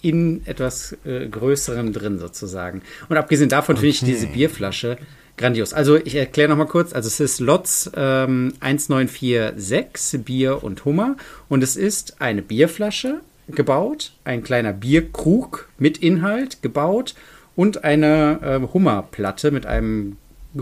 in 0.00 0.46
etwas 0.46 0.96
äh, 1.04 1.28
Größerem 1.28 1.92
drin 1.92 2.18
sozusagen. 2.18 2.82
Und 3.08 3.18
abgesehen 3.18 3.50
davon 3.50 3.76
okay. 3.76 3.92
finde 3.92 3.94
ich 3.94 4.00
diese 4.00 4.26
Bierflasche 4.28 4.96
grandios. 5.36 5.74
Also 5.74 5.96
ich 5.96 6.14
erkläre 6.14 6.48
nochmal 6.48 6.66
kurz. 6.68 6.94
Also 6.94 7.08
es 7.08 7.20
ist 7.20 7.40
Lotz 7.40 7.90
ähm, 7.94 8.54
1946 8.60 10.24
Bier 10.24 10.64
und 10.64 10.84
Hummer. 10.86 11.16
Und 11.48 11.62
es 11.62 11.76
ist 11.76 12.20
eine 12.20 12.40
Bierflasche 12.40 13.20
gebaut, 13.48 14.12
ein 14.24 14.42
kleiner 14.42 14.72
Bierkrug 14.72 15.68
mit 15.78 15.98
Inhalt 15.98 16.62
gebaut 16.62 17.14
und 17.54 17.84
eine 17.84 18.40
äh, 18.42 18.72
Hummerplatte 18.72 19.50
mit 19.50 19.66
einem 19.66 20.16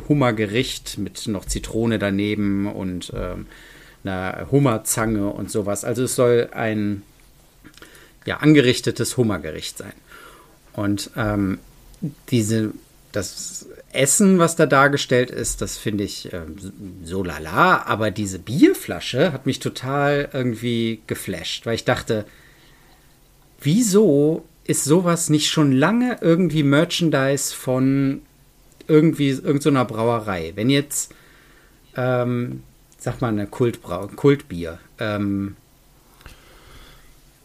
Hummergericht 0.08 0.98
mit 0.98 1.26
noch 1.26 1.44
Zitrone 1.44 1.98
daneben 1.98 2.66
und 2.66 3.12
ähm, 3.14 3.46
einer 4.04 4.48
Hummerzange 4.50 5.28
und 5.28 5.50
sowas. 5.50 5.84
Also 5.84 6.04
es 6.04 6.14
soll 6.14 6.50
ein 6.52 7.02
ja, 8.26 8.38
angerichtetes 8.38 9.16
Hummergericht 9.16 9.78
sein. 9.78 9.92
Und 10.72 11.10
ähm, 11.16 11.58
diese, 12.30 12.72
das 13.12 13.68
Essen, 13.92 14.38
was 14.38 14.56
da 14.56 14.66
dargestellt 14.66 15.30
ist, 15.30 15.62
das 15.62 15.76
finde 15.76 16.04
ich 16.04 16.32
äh, 16.32 16.42
so 17.04 17.22
lala, 17.22 17.84
aber 17.86 18.10
diese 18.10 18.38
Bierflasche 18.38 19.32
hat 19.32 19.46
mich 19.46 19.60
total 19.60 20.28
irgendwie 20.32 21.00
geflasht, 21.06 21.64
weil 21.64 21.76
ich 21.76 21.84
dachte, 21.84 22.24
wieso 23.60 24.44
ist 24.64 24.84
sowas 24.84 25.30
nicht 25.30 25.48
schon 25.48 25.72
lange 25.72 26.18
irgendwie 26.20 26.62
Merchandise 26.62 27.54
von 27.54 28.22
irgendwie 28.86 29.30
irgendeiner 29.30 29.86
so 29.88 29.94
Brauerei? 29.94 30.52
Wenn 30.54 30.70
jetzt, 30.70 31.14
ähm, 31.96 32.62
sag 32.98 33.20
mal, 33.20 33.28
eine 33.28 33.46
Kultbrau 33.46 34.08
Kultbier, 34.08 34.78
ähm, 34.98 35.56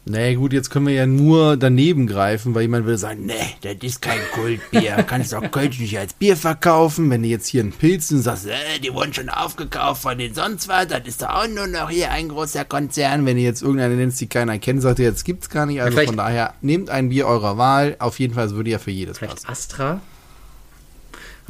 Nee, 0.06 0.34
gut, 0.34 0.52
jetzt 0.52 0.70
können 0.70 0.86
wir 0.86 0.94
ja 0.94 1.06
nur 1.06 1.56
daneben 1.56 2.06
greifen, 2.06 2.54
weil 2.54 2.62
jemand 2.62 2.86
würde 2.86 2.96
sagen, 2.96 3.26
nee, 3.26 3.34
das 3.60 3.76
ist 3.82 4.00
kein 4.02 4.18
Kultbier. 4.32 4.96
Kannst 5.06 5.32
doch 5.32 5.50
Kölsch 5.50 5.78
nicht 5.78 5.96
als 5.98 6.14
Bier 6.14 6.36
verkaufen. 6.36 7.10
Wenn 7.10 7.22
du 7.22 7.28
jetzt 7.28 7.46
hier 7.46 7.62
einen 7.62 7.72
Pilz 7.72 8.10
und 8.10 8.22
sagst, 8.22 8.46
äh, 8.46 8.80
die 8.82 8.92
wurden 8.92 9.12
schon 9.12 9.28
aufgekauft 9.28 10.02
von 10.02 10.16
den 10.16 10.34
sonst 10.34 10.68
was, 10.68 10.88
das 10.88 11.02
ist 11.04 11.22
doch 11.22 11.28
auch 11.28 11.48
nur 11.48 11.66
noch 11.66 11.90
hier 11.90 12.10
ein 12.10 12.28
großer 12.28 12.64
Konzern. 12.64 13.26
Wenn 13.26 13.36
ihr 13.36 13.44
jetzt 13.44 13.62
irgendeine 13.62 13.94
nennst, 13.94 14.20
die 14.20 14.26
keiner 14.26 14.58
kennt, 14.58 14.82
sagt 14.82 14.98
ihr, 14.98 15.04
jetzt 15.04 15.24
gibt's 15.24 15.50
gar 15.50 15.66
nicht. 15.66 15.82
Also 15.82 16.00
von 16.00 16.16
daher, 16.16 16.54
nehmt 16.62 16.88
ein 16.88 17.10
Bier 17.10 17.26
eurer 17.26 17.58
Wahl. 17.58 17.96
Auf 17.98 18.18
jeden 18.18 18.34
Fall, 18.34 18.46
es 18.46 18.54
würde 18.54 18.70
ja 18.70 18.78
für 18.78 18.90
jedes 18.90 19.18
vielleicht 19.18 19.44
passen. 19.44 19.48
Astra 19.48 20.00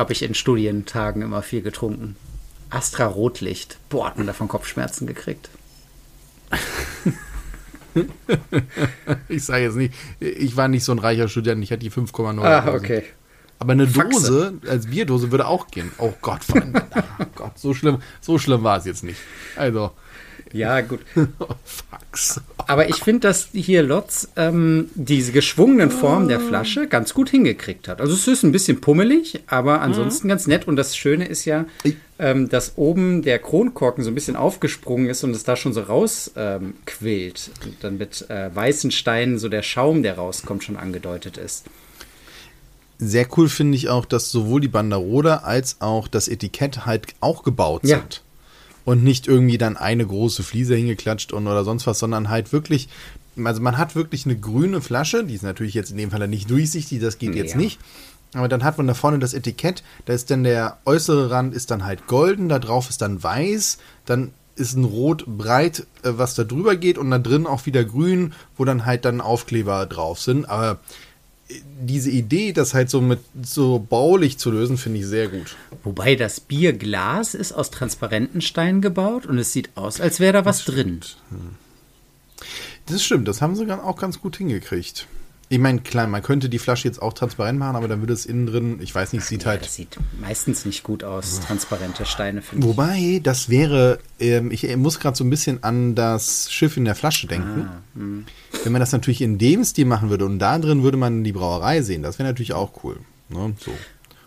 habe 0.01 0.13
ich 0.15 0.23
in 0.23 0.35
Studientagen 0.35 1.23
immer 1.23 1.43
viel 1.43 1.61
getrunken. 1.61 2.17
Astra 2.71 3.05
Rotlicht. 3.05 3.79
Boah, 3.91 4.07
hat 4.07 4.17
man 4.17 4.27
davon 4.27 4.49
Kopfschmerzen 4.49 5.07
gekriegt. 5.07 5.51
ich 9.29 9.45
sage 9.45 9.65
jetzt 9.65 9.77
nicht, 9.77 9.95
ich 10.19 10.57
war 10.57 10.69
nicht 10.69 10.85
so 10.85 10.93
ein 10.93 10.99
reicher 10.99 11.29
Student, 11.29 11.63
ich 11.63 11.71
hatte 11.71 11.81
die 11.81 11.91
5,9. 11.91 12.43
Ah, 12.43 12.73
okay. 12.75 13.05
Aber 13.59 13.73
eine 13.73 13.87
Faxe. 13.87 14.11
Dose 14.11 14.55
als 14.67 14.87
Bierdose 14.87 15.31
würde 15.31 15.47
auch 15.47 15.67
gehen. 15.69 15.93
Oh 15.99 16.15
Gott, 16.23 16.41
oh 16.55 17.25
Gott, 17.35 17.59
so 17.59 17.75
schlimm, 17.75 18.01
so 18.23 18.39
schlimm 18.39 18.63
war 18.65 18.79
es 18.79 18.87
jetzt 18.87 19.05
nicht. 19.05 19.21
Also, 19.55 19.93
Ja, 20.53 20.81
gut. 20.81 21.01
oh, 21.39 21.47
Fax. 21.65 22.41
Aber 22.57 22.89
ich 22.89 22.97
finde, 22.97 23.21
dass 23.21 23.49
hier 23.53 23.83
Lotz 23.83 24.29
ähm, 24.37 24.91
diese 24.95 25.33
geschwungenen 25.33 25.91
Formen 25.91 26.29
der 26.29 26.41
Flasche 26.41 26.89
ganz 26.89 27.15
gut 27.15 27.31
hingekriegt 27.31 27.89
hat. 27.89 28.01
Also 28.01 28.15
es 28.15 28.27
ist 28.27 28.43
ein 28.43 28.53
bisschen 28.53 28.81
pummelig, 28.81 29.41
aber 29.47 29.81
ansonsten 29.81 30.29
ganz 30.29 30.47
nett. 30.47 30.67
Und 30.67 30.77
das 30.77 30.97
Schöne 30.97 31.27
ist 31.27 31.45
ja, 31.45 31.67
ähm, 32.19 32.49
dass 32.49 32.73
oben 32.77 33.23
der 33.23 33.39
Kronkorken 33.39 34.03
so 34.03 34.11
ein 34.11 34.15
bisschen 34.15 34.37
aufgesprungen 34.37 35.09
ist 35.09 35.23
und 35.25 35.31
es 35.31 35.45
da 35.45 35.57
schon 35.57 35.73
so 35.73 35.83
raus 35.83 36.33
ähm, 36.37 36.75
dann 37.81 37.99
mit 37.99 38.29
äh, 38.29 38.55
weißen 38.55 38.91
Steinen 38.91 39.39
so 39.39 39.49
der 39.49 39.63
Schaum, 39.63 40.03
der 40.03 40.17
rauskommt, 40.17 40.65
schon 40.65 40.77
angedeutet 40.77 41.37
ist. 41.37 41.67
Sehr 42.99 43.27
cool 43.37 43.49
finde 43.49 43.77
ich 43.77 43.89
auch, 43.89 44.05
dass 44.05 44.31
sowohl 44.31 44.61
die 44.61 44.69
Banderole 44.69 45.43
als 45.45 45.81
auch 45.81 46.07
das 46.07 46.29
Etikett 46.29 46.85
halt 46.85 47.07
auch 47.21 47.45
gebaut 47.45 47.83
Ja. 47.85 47.99
sind. 47.99 48.23
Und 48.91 49.05
nicht 49.05 49.29
irgendwie 49.29 49.57
dann 49.57 49.77
eine 49.77 50.05
große 50.05 50.43
Fliese 50.43 50.75
hingeklatscht 50.75 51.33
und 51.33 51.47
oder 51.47 51.63
sonst 51.63 51.87
was, 51.87 52.01
sondern 52.01 52.29
halt 52.29 52.53
wirklich, 52.53 52.89
also 53.45 53.63
man 53.63 53.79
hat 53.79 53.95
wirklich 53.95 54.25
eine 54.27 54.37
grüne 54.37 54.81
Flasche, 54.81 55.23
die 55.25 55.35
ist 55.35 55.45
natürlich 55.45 55.75
jetzt 55.75 55.93
in 55.93 55.97
dem 55.97 56.11
Fall 56.11 56.27
nicht 56.27 56.51
durchsichtig, 56.51 56.99
das 57.01 57.19
geht 57.19 57.37
jetzt 57.37 57.53
Ja. 57.53 57.59
nicht. 57.59 57.79
Aber 58.35 58.49
dann 58.49 58.65
hat 58.65 58.79
man 58.79 58.89
da 58.89 58.95
vorne 58.95 59.21
das 59.21 59.33
Etikett, 59.35 59.85
da 60.07 60.13
ist 60.13 60.31
dann 60.31 60.43
der 60.43 60.79
äußere 60.87 61.31
Rand 61.31 61.55
ist 61.55 61.71
dann 61.71 61.85
halt 61.85 62.09
golden, 62.09 62.49
da 62.49 62.59
drauf 62.59 62.89
ist 62.91 63.01
dann 63.01 63.23
weiß, 63.23 63.79
dann 64.07 64.33
ist 64.57 64.77
ein 64.77 64.85
Rot 64.85 65.25
breit, 65.27 65.87
äh, 66.03 66.11
was 66.17 66.35
da 66.35 66.43
drüber 66.43 66.75
geht 66.75 66.99
und 66.99 67.11
da 67.13 67.19
drin 67.19 67.47
auch 67.47 67.67
wieder 67.67 67.85
grün, 67.85 68.33
wo 68.57 68.65
dann 68.65 68.87
halt 68.87 69.05
dann 69.05 69.21
Aufkleber 69.21 69.87
drauf 69.87 70.21
sind. 70.21 70.49
Aber 70.49 70.81
diese 71.81 72.11
Idee, 72.11 72.53
das 72.53 72.75
halt 72.75 72.91
so 72.91 73.01
mit 73.01 73.21
so 73.43 73.79
baulich 73.79 74.39
zu 74.39 74.51
lösen, 74.51 74.77
finde 74.77 75.01
ich 75.01 75.07
sehr 75.07 75.29
gut. 75.29 75.57
Wobei 75.83 76.15
das 76.15 76.41
Bierglas 76.41 77.35
ist 77.35 77.53
aus 77.53 77.71
transparenten 77.71 78.41
Steinen 78.41 78.81
gebaut 78.81 79.27
und 79.27 79.39
es 79.39 79.53
sieht 79.53 79.71
aus, 79.77 80.01
als 80.01 80.21
wäre 80.21 80.33
da 80.33 80.45
was 80.45 80.65
drin. 80.65 81.01
Das 82.87 83.03
stimmt, 83.03 83.29
das 83.29 83.41
haben 83.41 83.57
sie 83.57 83.67
dann 83.67 83.81
auch 83.81 83.97
ganz 83.97 84.21
gut 84.21 84.37
hingekriegt. 84.37 85.07
Ich 85.53 85.59
meine, 85.59 85.81
klar, 85.81 86.07
man 86.07 86.23
könnte 86.23 86.49
die 86.49 86.61
Flasche 86.61 86.87
jetzt 86.87 87.03
auch 87.03 87.13
transparent 87.13 87.59
machen, 87.59 87.75
aber 87.75 87.89
dann 87.89 87.99
würde 88.01 88.13
es 88.13 88.25
innen 88.25 88.47
drin, 88.47 88.79
ich 88.81 88.95
weiß 88.95 89.13
nicht, 89.13 89.25
sieht 89.25 89.43
Ja, 89.43 89.49
halt. 89.49 89.63
das 89.65 89.75
sieht 89.75 89.99
meistens 90.21 90.65
nicht 90.65 90.85
gut 90.85 91.03
aus, 91.03 91.41
transparente 91.41 92.07
Steine, 92.07 92.41
finde 92.41 92.65
ich. 92.65 92.71
Wobei, 92.71 93.21
das 93.21 93.49
wäre, 93.49 93.99
ähm, 94.21 94.53
ich 94.53 94.77
muss 94.77 95.01
gerade 95.01 95.17
so 95.17 95.25
ein 95.25 95.31
bisschen 95.31 95.65
an 95.65 95.97
das 95.97 96.53
Schiff 96.53 96.77
in 96.77 96.85
der 96.85 96.95
Flasche 96.95 97.27
denken. 97.27 97.69
Wenn 98.63 98.73
man 98.73 98.79
das 98.79 98.93
natürlich 98.93 99.23
in 99.23 99.39
dem 99.39 99.65
Stil 99.65 99.87
machen 99.87 100.09
würde 100.09 100.25
und 100.25 100.39
da 100.39 100.57
drin 100.57 100.85
würde 100.85 100.97
man 100.97 101.25
die 101.25 101.33
Brauerei 101.33 101.83
sehen, 101.83 102.05
das 102.05 102.21
wäre 102.21 102.29
natürlich 102.29 102.53
auch 102.53 102.85
cool. 102.85 102.99
Ne? 103.29 103.53
So. 103.59 103.73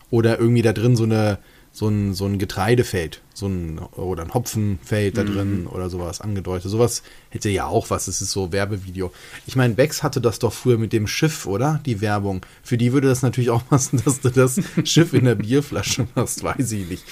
Oder 0.10 0.38
irgendwie 0.40 0.62
da 0.62 0.74
drin 0.74 0.98
so 0.98 1.06
eine 1.06 1.38
so 1.76 1.88
ein, 1.88 2.14
so 2.14 2.26
ein 2.26 2.38
Getreidefeld, 2.38 3.22
so 3.34 3.48
ein 3.48 3.80
oder 3.80 4.22
ein 4.22 4.34
Hopfenfeld 4.34 5.18
da 5.18 5.24
drin 5.24 5.66
oder 5.66 5.90
sowas 5.90 6.22
angedeutet. 6.22 6.70
Sowas 6.70 7.02
hätte 7.32 7.50
ja 7.50 7.66
auch 7.66 7.90
was, 7.90 8.08
es 8.08 8.22
ist 8.22 8.32
so 8.32 8.52
Werbevideo. 8.52 9.12
Ich 9.48 9.56
meine, 9.56 9.74
Bex 9.74 10.04
hatte 10.04 10.22
das 10.22 10.38
doch 10.38 10.54
früher 10.54 10.78
mit 10.78 10.94
dem 10.94 11.08
Schiff, 11.08 11.48
oder? 11.48 11.82
Die 11.88 12.00
Werbung. 12.00 12.46
Für 12.62 12.78
die 12.78 12.94
würde 12.94 13.08
das 13.08 13.24
natürlich 13.24 13.50
auch 13.50 13.68
passen, 13.70 14.00
dass 14.06 14.22
du 14.22 14.30
das 14.30 14.62
Schiff 14.84 15.14
in 15.14 15.26
der 15.26 15.36
Bierflasche 15.36 16.08
machst, 16.14 16.44
weiß 16.44 16.72
ich 16.74 16.88
nicht. 16.88 17.04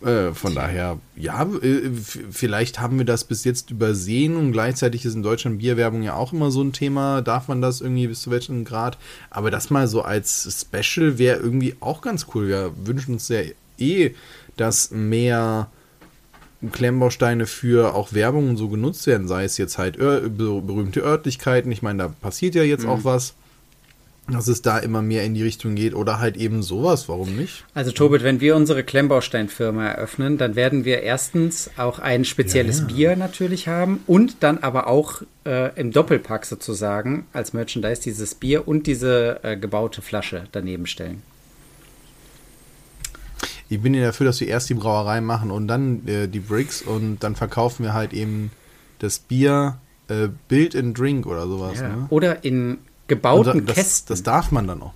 Äh, 0.00 0.32
von 0.32 0.54
daher, 0.54 0.98
ja, 1.16 1.42
äh, 1.42 1.90
vielleicht 2.30 2.78
haben 2.78 2.98
wir 2.98 3.04
das 3.04 3.24
bis 3.24 3.44
jetzt 3.44 3.70
übersehen 3.70 4.36
und 4.36 4.52
gleichzeitig 4.52 5.04
ist 5.04 5.14
in 5.14 5.24
Deutschland 5.24 5.58
Bierwerbung 5.58 6.02
ja 6.02 6.14
auch 6.14 6.32
immer 6.32 6.52
so 6.52 6.62
ein 6.62 6.72
Thema. 6.72 7.20
Darf 7.20 7.48
man 7.48 7.60
das 7.60 7.80
irgendwie 7.80 8.06
bis 8.06 8.22
zu 8.22 8.30
welchem 8.30 8.64
Grad? 8.64 8.96
Aber 9.28 9.50
das 9.50 9.70
mal 9.70 9.88
so 9.88 10.02
als 10.02 10.66
Special 10.70 11.18
wäre 11.18 11.40
irgendwie 11.40 11.74
auch 11.80 12.00
ganz 12.00 12.26
cool. 12.34 12.48
Wir 12.48 12.72
wünschen 12.84 13.14
uns 13.14 13.28
ja 13.28 13.40
eh, 13.78 14.14
dass 14.56 14.92
mehr 14.92 15.68
Klemmbausteine 16.72 17.46
für 17.46 17.94
auch 17.94 18.12
Werbung 18.12 18.50
und 18.50 18.56
so 18.56 18.68
genutzt 18.68 19.06
werden, 19.06 19.28
sei 19.28 19.44
es 19.44 19.58
jetzt 19.58 19.78
halt 19.78 19.96
ör 19.98 20.22
so 20.36 20.60
berühmte 20.60 21.00
Örtlichkeiten. 21.00 21.72
Ich 21.72 21.82
meine, 21.82 22.04
da 22.04 22.08
passiert 22.08 22.54
ja 22.54 22.62
jetzt 22.62 22.86
auch 22.86 23.04
was, 23.04 23.34
dass 24.30 24.48
es 24.48 24.62
da 24.62 24.78
immer 24.78 25.02
mehr 25.02 25.24
in 25.24 25.34
die 25.34 25.42
Richtung 25.42 25.74
geht 25.74 25.94
oder 25.94 26.18
halt 26.18 26.36
eben 26.36 26.62
sowas. 26.62 27.08
Warum 27.08 27.36
nicht? 27.36 27.64
Also 27.74 27.92
Tobit, 27.92 28.22
wenn 28.22 28.40
wir 28.40 28.56
unsere 28.56 28.84
Klemmbausteinfirma 28.84 29.86
eröffnen, 29.86 30.38
dann 30.38 30.54
werden 30.54 30.84
wir 30.84 31.02
erstens 31.02 31.70
auch 31.76 31.98
ein 31.98 32.24
spezielles 32.24 32.78
Ja, 32.78 32.86
ja. 32.86 32.94
Bier 32.94 33.16
natürlich 33.16 33.68
haben 33.68 34.00
und 34.06 34.36
dann 34.40 34.58
aber 34.58 34.86
auch 34.86 35.22
äh, 35.46 35.74
im 35.78 35.92
Doppelpack 35.92 36.44
sozusagen 36.44 37.26
als 37.32 37.52
Merchandise 37.52 38.02
dieses 38.02 38.34
Bier 38.34 38.68
und 38.68 38.86
diese 38.86 39.40
äh, 39.42 39.56
gebaute 39.56 40.02
Flasche 40.02 40.44
daneben 40.52 40.86
stellen. 40.86 41.22
Ich 43.70 43.80
bin 43.80 43.92
ja 43.94 44.06
dafür, 44.06 44.26
dass 44.26 44.40
wir 44.40 44.48
erst 44.48 44.70
die 44.70 44.74
Brauerei 44.74 45.20
machen 45.20 45.50
und 45.50 45.68
dann 45.68 46.06
äh, 46.06 46.26
die 46.26 46.40
Bricks 46.40 46.80
und 46.82 47.18
dann 47.20 47.36
verkaufen 47.36 47.84
wir 47.84 47.92
halt 47.92 48.12
eben 48.12 48.50
das 48.98 49.18
Bier 49.18 49.78
äh, 50.08 50.28
Build 50.48 50.74
and 50.74 50.98
Drink 50.98 51.26
oder 51.26 51.46
sowas. 51.46 51.80
Ja. 51.80 51.88
Ne? 51.88 52.06
Oder 52.08 52.44
in 52.44 52.78
gebauten 53.08 53.66
das, 53.66 53.74
Kästen. 53.76 54.06
das 54.14 54.22
darf 54.22 54.50
man 54.52 54.66
dann 54.68 54.82
auch. 54.82 54.94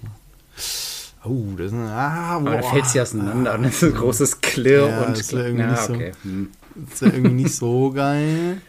Oh, 1.25 1.45
das 1.57 1.67
ist 1.69 1.73
ein, 1.73 1.87
ah, 1.89 2.37
aber 2.37 2.51
da 2.53 2.57
boah. 2.59 2.71
fällt 2.73 2.87
sie 2.87 3.01
auseinander 3.01 3.55
und 3.55 3.63
das 3.65 3.75
ist 3.77 3.83
ein 3.85 3.95
großes 3.95 4.41
Klirr 4.41 4.89
Ja, 4.89 5.01
und 5.03 5.11
das 5.13 5.21
ist 5.21 5.33
irgendwie 5.33 5.63
ja, 5.63 5.71
nicht 5.71 5.83
so- 5.83 5.95
okay. 5.95 6.13
Hm. 6.23 6.51
Das 6.75 6.95
ist 6.95 7.01
ja 7.03 7.09
irgendwie 7.09 7.43
nicht 7.43 7.55
so 7.55 7.91
geil. 7.95 8.61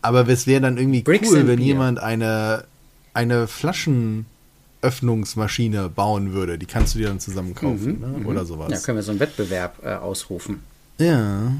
Aber 0.00 0.28
es 0.28 0.46
wäre 0.46 0.60
dann 0.60 0.76
irgendwie 0.78 1.02
Bricks 1.02 1.28
cool, 1.30 1.46
wenn 1.46 1.56
Beer. 1.56 1.66
jemand 1.66 1.98
eine, 1.98 2.64
eine 3.14 3.46
Flaschenöffnungsmaschine 3.46 5.88
bauen 5.88 6.32
würde. 6.32 6.58
Die 6.58 6.66
kannst 6.66 6.94
du 6.94 6.98
dir 6.98 7.08
dann 7.08 7.20
zusammen 7.20 7.54
kaufen 7.54 8.00
ne? 8.00 8.26
oder 8.26 8.44
sowas. 8.44 8.68
Mhm, 8.68 8.74
Ja, 8.74 8.80
können 8.80 8.98
wir 8.98 9.02
so 9.02 9.10
einen 9.12 9.20
Wettbewerb 9.20 9.78
äh, 9.84 9.94
ausrufen. 9.94 10.60
Ja. 10.98 11.52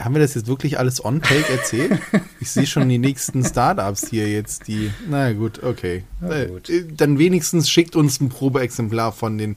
Haben 0.00 0.14
wir 0.14 0.20
das 0.22 0.34
jetzt 0.34 0.46
wirklich 0.48 0.78
alles 0.78 1.04
on-take 1.04 1.48
erzählt? 1.50 2.00
Ich 2.40 2.50
sehe 2.50 2.66
schon 2.66 2.88
die 2.88 2.98
nächsten 2.98 3.42
Startups 3.44 4.08
hier 4.08 4.28
jetzt, 4.28 4.66
die. 4.68 4.92
Na 5.08 5.32
gut, 5.32 5.62
okay. 5.62 6.04
Na 6.20 6.42
Äh, 6.42 6.46
gut. 6.48 6.68
äh, 6.68 6.84
Dann 6.94 7.18
wenigstens 7.18 7.70
schickt 7.70 7.96
uns 7.96 8.20
ein 8.20 8.28
Probeexemplar 8.28 9.12
von 9.12 9.38
den 9.38 9.56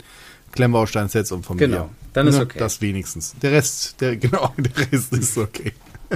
Klemmbaustein-Sets 0.53 1.31
und 1.33 1.45
von 1.45 1.57
Genau, 1.57 1.85
mir. 1.85 1.89
dann 2.13 2.27
ist 2.27 2.35
Ne, 2.35 2.41
okay. 2.43 2.59
Das 2.59 2.79
wenigstens. 2.81 3.35
Der 3.41 3.51
Rest, 3.51 3.99
der, 3.99 4.15
genau, 4.17 4.53
der 4.57 4.91
Rest 4.91 5.11
ist 5.13 5.37
okay. 5.37 5.73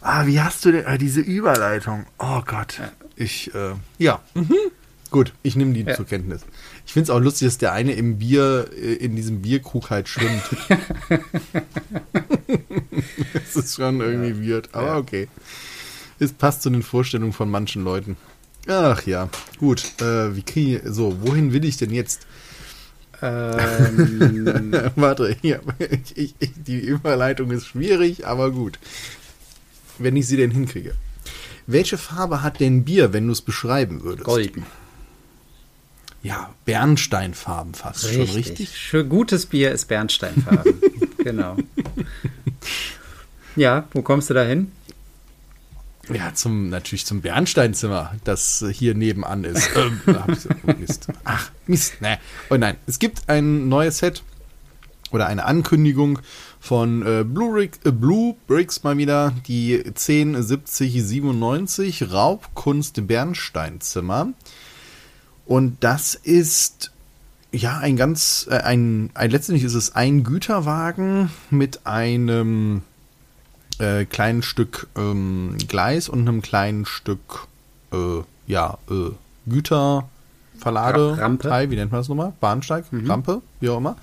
ah, 0.00 0.26
wie 0.26 0.40
hast 0.40 0.64
du 0.64 0.72
denn 0.72 0.86
ah, 0.86 0.96
diese 0.98 1.20
Überleitung? 1.20 2.06
Oh 2.18 2.40
Gott. 2.46 2.80
Ich, 3.16 3.52
äh, 3.54 3.72
ja. 3.98 4.20
Mhm. 4.34 4.54
Gut, 5.16 5.32
ich 5.42 5.56
nehme 5.56 5.72
die 5.72 5.80
Ja. 5.80 5.94
zur 5.94 6.04
Kenntnis. 6.04 6.42
Ich 6.84 6.92
finde 6.92 7.04
es 7.04 7.10
auch 7.10 7.20
lustig, 7.20 7.48
dass 7.48 7.56
der 7.56 7.72
eine 7.72 7.92
im 7.94 8.18
Bier, 8.18 8.68
äh, 8.76 8.96
in 8.96 9.16
diesem 9.16 9.40
Bierkrug 9.40 9.88
halt 9.88 10.10
schwimmt. 10.10 10.42
das 13.32 13.56
ist 13.56 13.76
schon 13.76 14.02
irgendwie 14.02 14.46
weird, 14.50 14.68
aber 14.74 14.86
Ja. 14.88 14.96
okay. 14.98 15.28
Es 16.18 16.34
passt 16.34 16.60
zu 16.60 16.68
den 16.68 16.82
Vorstellungen 16.82 17.32
von 17.32 17.50
manchen 17.50 17.82
Leuten. 17.82 18.18
Ach 18.66 19.06
ja, 19.06 19.30
gut. 19.56 19.84
Äh, 20.02 20.36
wie 20.36 20.42
kriege 20.42 20.76
ich, 20.76 20.82
so, 20.92 21.16
wohin 21.22 21.54
will 21.54 21.64
ich 21.64 21.78
denn 21.78 21.92
jetzt? 21.92 22.26
Ähm. 23.22 24.70
Warte, 24.96 25.34
hier, 25.40 25.60
ich, 26.14 26.34
ich, 26.38 26.50
die 26.56 26.80
Überleitung 26.80 27.52
ist 27.52 27.64
schwierig, 27.68 28.26
aber 28.26 28.50
gut. 28.50 28.78
Wenn 29.98 30.14
ich 30.14 30.26
sie 30.26 30.36
denn 30.36 30.50
hinkriege. 30.50 30.94
Welche 31.66 31.96
Farbe 31.96 32.42
hat 32.42 32.60
denn 32.60 32.84
Bier, 32.84 33.14
wenn 33.14 33.24
du 33.28 33.32
es 33.32 33.40
beschreiben 33.40 34.02
würdest? 34.02 34.24
Golden. 34.24 34.66
Ja, 36.26 36.50
Bernsteinfarben 36.64 37.74
fast 37.74 38.06
richtig. 38.06 38.26
schon, 38.26 38.36
richtig? 38.36 38.76
Schön, 38.76 39.08
gutes 39.08 39.46
Bier 39.46 39.70
ist 39.70 39.86
Bernsteinfarben. 39.86 40.74
genau. 41.18 41.56
Ja, 43.54 43.86
wo 43.92 44.02
kommst 44.02 44.30
du 44.30 44.34
da 44.34 44.42
hin? 44.42 44.72
Ja, 46.12 46.34
zum, 46.34 46.68
natürlich 46.68 47.06
zum 47.06 47.20
Bernsteinzimmer, 47.20 48.16
das 48.24 48.64
hier 48.72 48.96
nebenan 48.96 49.44
ist. 49.44 49.70
ähm, 49.76 50.00
oh, 50.08 50.72
Mist. 50.76 51.06
Ach, 51.22 51.52
Mist. 51.68 52.02
Ne. 52.02 52.18
Oh 52.50 52.56
nein, 52.56 52.76
es 52.88 52.98
gibt 52.98 53.28
ein 53.28 53.68
neues 53.68 53.98
Set 53.98 54.24
oder 55.12 55.28
eine 55.28 55.44
Ankündigung 55.44 56.18
von 56.58 57.06
äh, 57.06 57.22
Blue, 57.22 57.54
Rick, 57.54 57.78
äh, 57.84 57.92
Blue 57.92 58.34
Bricks 58.48 58.82
mal 58.82 58.98
wieder, 58.98 59.32
die 59.46 59.80
107097 59.94 62.10
Raubkunst 62.10 63.06
Bernsteinzimmer. 63.06 64.32
Und 65.46 65.78
das 65.80 66.14
ist 66.14 66.92
ja 67.52 67.78
ein 67.78 67.96
ganz, 67.96 68.46
äh, 68.50 68.56
ein, 68.56 69.10
ein, 69.14 69.30
letztendlich 69.30 69.64
ist 69.64 69.74
es 69.74 69.94
ein 69.94 70.24
Güterwagen 70.24 71.30
mit 71.50 71.86
einem 71.86 72.82
äh, 73.78 74.04
kleinen 74.04 74.42
Stück 74.42 74.88
ähm, 74.96 75.56
Gleis 75.68 76.08
und 76.08 76.20
einem 76.20 76.42
kleinen 76.42 76.84
Stück, 76.84 77.46
äh, 77.92 78.22
ja, 78.46 78.78
äh, 78.90 79.12
Güterverlade, 79.46 81.18
Rampe. 81.18 81.48
Teil, 81.48 81.70
wie 81.70 81.76
nennt 81.76 81.92
man 81.92 82.00
das 82.00 82.08
nochmal? 82.08 82.32
Bahnsteig, 82.40 82.92
mhm. 82.92 83.10
Rampe, 83.10 83.42
wie 83.60 83.68
auch 83.68 83.78
immer. 83.78 83.96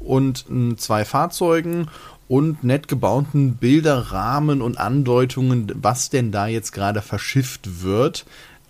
Und 0.00 0.46
äh, 0.50 0.76
zwei 0.76 1.04
Fahrzeugen 1.04 1.88
und 2.26 2.62
nett 2.62 2.88
gebauten 2.88 3.54
Bilderrahmen 3.54 4.60
und 4.60 4.78
Andeutungen, 4.78 5.72
was 5.74 6.10
denn 6.10 6.30
da 6.32 6.46
jetzt 6.46 6.72
gerade 6.72 7.00
verschifft 7.00 7.82
wird. 7.82 8.26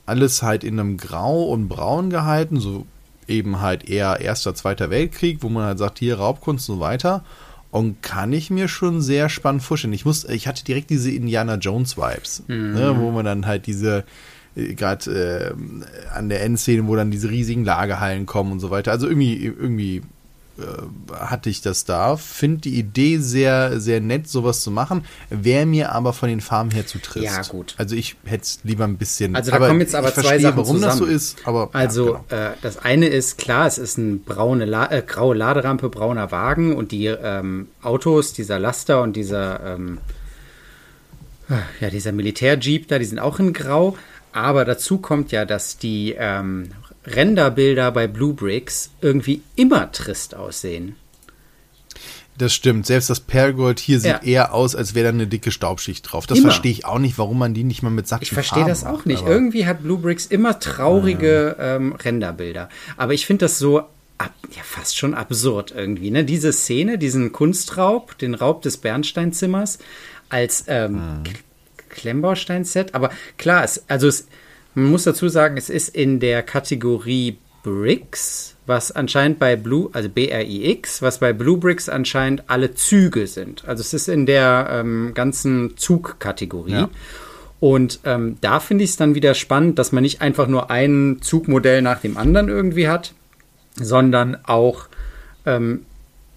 Alles 0.08 0.42
halt 0.42 0.64
in 0.64 0.78
einem 0.78 0.96
Grau 0.96 1.44
und 1.44 1.68
Braun 1.68 2.10
gehalten, 2.10 2.58
so 2.58 2.86
eben 3.26 3.60
halt 3.60 3.88
eher 3.88 4.20
Erster, 4.20 4.54
Zweiter 4.54 4.90
Weltkrieg, 4.90 5.42
wo 5.42 5.48
man 5.48 5.64
halt 5.64 5.78
sagt, 5.78 5.98
hier 5.98 6.18
Raubkunst 6.18 6.68
und 6.68 6.76
so 6.76 6.80
weiter. 6.80 7.24
Und 7.70 8.02
kann 8.02 8.32
ich 8.32 8.48
mir 8.50 8.66
schon 8.66 9.02
sehr 9.02 9.28
spannend 9.28 9.62
vorstellen. 9.62 9.92
Ich 9.92 10.06
muss, 10.06 10.24
ich 10.24 10.48
hatte 10.48 10.64
direkt 10.64 10.88
diese 10.88 11.10
Indiana 11.10 11.56
Jones 11.56 11.98
Vibes, 11.98 12.42
mhm. 12.48 12.72
ne, 12.72 12.96
wo 12.98 13.10
man 13.10 13.26
dann 13.26 13.46
halt 13.46 13.66
diese 13.66 14.04
gerade 14.54 15.54
äh, 15.54 16.14
an 16.14 16.28
der 16.28 16.42
Endszene, 16.42 16.86
wo 16.86 16.96
dann 16.96 17.10
diese 17.10 17.30
riesigen 17.30 17.64
Lagerhallen 17.64 18.26
kommen 18.26 18.52
und 18.52 18.60
so 18.60 18.70
weiter. 18.70 18.90
Also 18.90 19.06
irgendwie 19.06 19.44
irgendwie 19.44 20.02
äh, 20.58 21.14
hatte 21.14 21.50
ich 21.50 21.62
das 21.62 21.84
da. 21.84 22.16
Finde 22.16 22.62
die 22.62 22.78
Idee 22.78 23.18
sehr, 23.18 23.80
sehr 23.80 24.00
nett, 24.00 24.28
sowas 24.28 24.60
zu 24.60 24.70
machen. 24.70 25.04
Wäre 25.30 25.66
mir 25.66 25.92
aber 25.92 26.12
von 26.12 26.28
den 26.28 26.40
Farben 26.40 26.70
her 26.70 26.86
zu 26.86 26.98
trist. 26.98 27.24
Ja, 27.24 27.42
gut. 27.42 27.74
Also 27.78 27.94
ich 27.94 28.16
hätte 28.24 28.42
es 28.42 28.58
lieber 28.64 28.84
ein 28.84 28.96
bisschen. 28.96 29.36
Also 29.36 29.50
da 29.50 29.58
kommen 29.58 29.80
jetzt 29.80 29.94
aber 29.94 30.12
zwei 30.12 30.22
verstehe, 30.22 30.40
Sachen 30.40 30.56
warum 30.56 30.76
zusammen. 30.76 30.90
das 30.90 30.98
so 30.98 31.04
ist. 31.04 31.38
Aber, 31.46 31.70
also 31.72 32.14
ja, 32.14 32.24
genau. 32.28 32.42
äh, 32.42 32.50
das 32.62 32.78
eine 32.78 33.06
ist 33.06 33.38
klar, 33.38 33.66
es 33.66 33.78
ist 33.78 33.98
eine 33.98 34.16
braune 34.16 34.64
La 34.64 34.90
äh, 34.90 35.02
graue 35.06 35.36
Laderampe, 35.36 35.88
brauner 35.88 36.32
Wagen 36.32 36.74
und 36.74 36.92
die 36.92 37.06
ähm, 37.06 37.68
Autos, 37.82 38.32
dieser 38.32 38.58
Laster 38.58 39.02
und 39.02 39.14
dieser 39.14 39.74
ähm, 39.74 39.98
ja, 41.80 41.88
dieser 41.90 42.12
Militärjeep 42.12 42.88
da, 42.88 42.98
die 42.98 43.04
sind 43.04 43.18
auch 43.18 43.38
in 43.38 43.52
Grau. 43.52 43.96
Aber 44.32 44.64
dazu 44.64 44.98
kommt 44.98 45.32
ja, 45.32 45.44
dass 45.44 45.78
die 45.78 46.14
ähm, 46.18 46.68
Renderbilder 47.14 47.90
bei 47.92 48.06
Blue 48.06 48.34
Bricks 48.34 48.90
irgendwie 49.00 49.42
immer 49.56 49.90
trist 49.92 50.34
aussehen. 50.34 50.96
Das 52.38 52.54
stimmt. 52.54 52.86
Selbst 52.86 53.10
das 53.10 53.18
Pergold 53.18 53.80
hier 53.80 53.98
sieht 53.98 54.10
ja. 54.10 54.22
eher 54.22 54.54
aus, 54.54 54.76
als 54.76 54.94
wäre 54.94 55.06
da 55.06 55.08
eine 55.10 55.26
dicke 55.26 55.50
Staubschicht 55.50 56.10
drauf. 56.10 56.26
Das 56.26 56.38
verstehe 56.38 56.70
ich 56.70 56.84
auch 56.84 57.00
nicht, 57.00 57.18
warum 57.18 57.38
man 57.38 57.52
die 57.52 57.64
nicht 57.64 57.82
mal 57.82 57.90
mit 57.90 58.06
Sachen 58.06 58.22
Ich 58.22 58.30
verstehe 58.30 58.64
das 58.64 58.84
auch 58.84 59.04
nicht. 59.04 59.26
Irgendwie 59.26 59.66
hat 59.66 59.82
Blue 59.82 59.98
Bricks 59.98 60.24
immer 60.24 60.60
traurige 60.60 61.56
ja. 61.58 61.76
ähm, 61.76 61.92
Renderbilder. 61.94 62.68
Aber 62.96 63.12
ich 63.12 63.26
finde 63.26 63.46
das 63.46 63.58
so 63.58 63.80
ab, 64.18 64.32
ja, 64.54 64.62
fast 64.62 64.96
schon 64.96 65.14
absurd 65.14 65.72
irgendwie. 65.76 66.12
Ne? 66.12 66.24
Diese 66.24 66.52
Szene, 66.52 66.96
diesen 66.96 67.32
Kunstraub, 67.32 68.16
den 68.18 68.34
Raub 68.34 68.62
des 68.62 68.76
Bernsteinzimmers 68.76 69.78
als 70.28 70.64
ähm, 70.68 70.92
mhm. 70.92 71.22
Klemmbaustein-Set. 71.88 72.94
Aber 72.94 73.10
klar, 73.36 73.64
es, 73.64 73.82
also 73.88 74.06
es 74.06 74.28
man 74.74 74.86
muss 74.86 75.04
dazu 75.04 75.28
sagen, 75.28 75.56
es 75.56 75.70
ist 75.70 75.88
in 75.88 76.20
der 76.20 76.42
Kategorie 76.42 77.38
Bricks, 77.62 78.56
was 78.66 78.92
anscheinend 78.92 79.38
bei 79.38 79.56
Blue, 79.56 79.90
also 79.92 80.08
B-R-I-X, 80.08 81.02
was 81.02 81.18
bei 81.18 81.32
Blue 81.32 81.58
Bricks 81.58 81.88
anscheinend 81.88 82.44
alle 82.48 82.74
Züge 82.74 83.26
sind. 83.26 83.66
Also 83.66 83.80
es 83.80 83.92
ist 83.92 84.08
in 84.08 84.26
der 84.26 84.68
ähm, 84.70 85.12
ganzen 85.14 85.76
Zugkategorie. 85.76 86.72
Ja. 86.72 86.90
Und 87.60 88.00
ähm, 88.04 88.36
da 88.40 88.60
finde 88.60 88.84
ich 88.84 88.90
es 88.90 88.96
dann 88.96 89.14
wieder 89.14 89.34
spannend, 89.34 89.78
dass 89.78 89.90
man 89.90 90.02
nicht 90.02 90.20
einfach 90.20 90.46
nur 90.46 90.70
ein 90.70 91.18
Zugmodell 91.20 91.82
nach 91.82 92.00
dem 92.00 92.16
anderen 92.16 92.48
irgendwie 92.48 92.88
hat, 92.88 93.14
sondern 93.74 94.36
auch 94.44 94.86
ähm, 95.44 95.84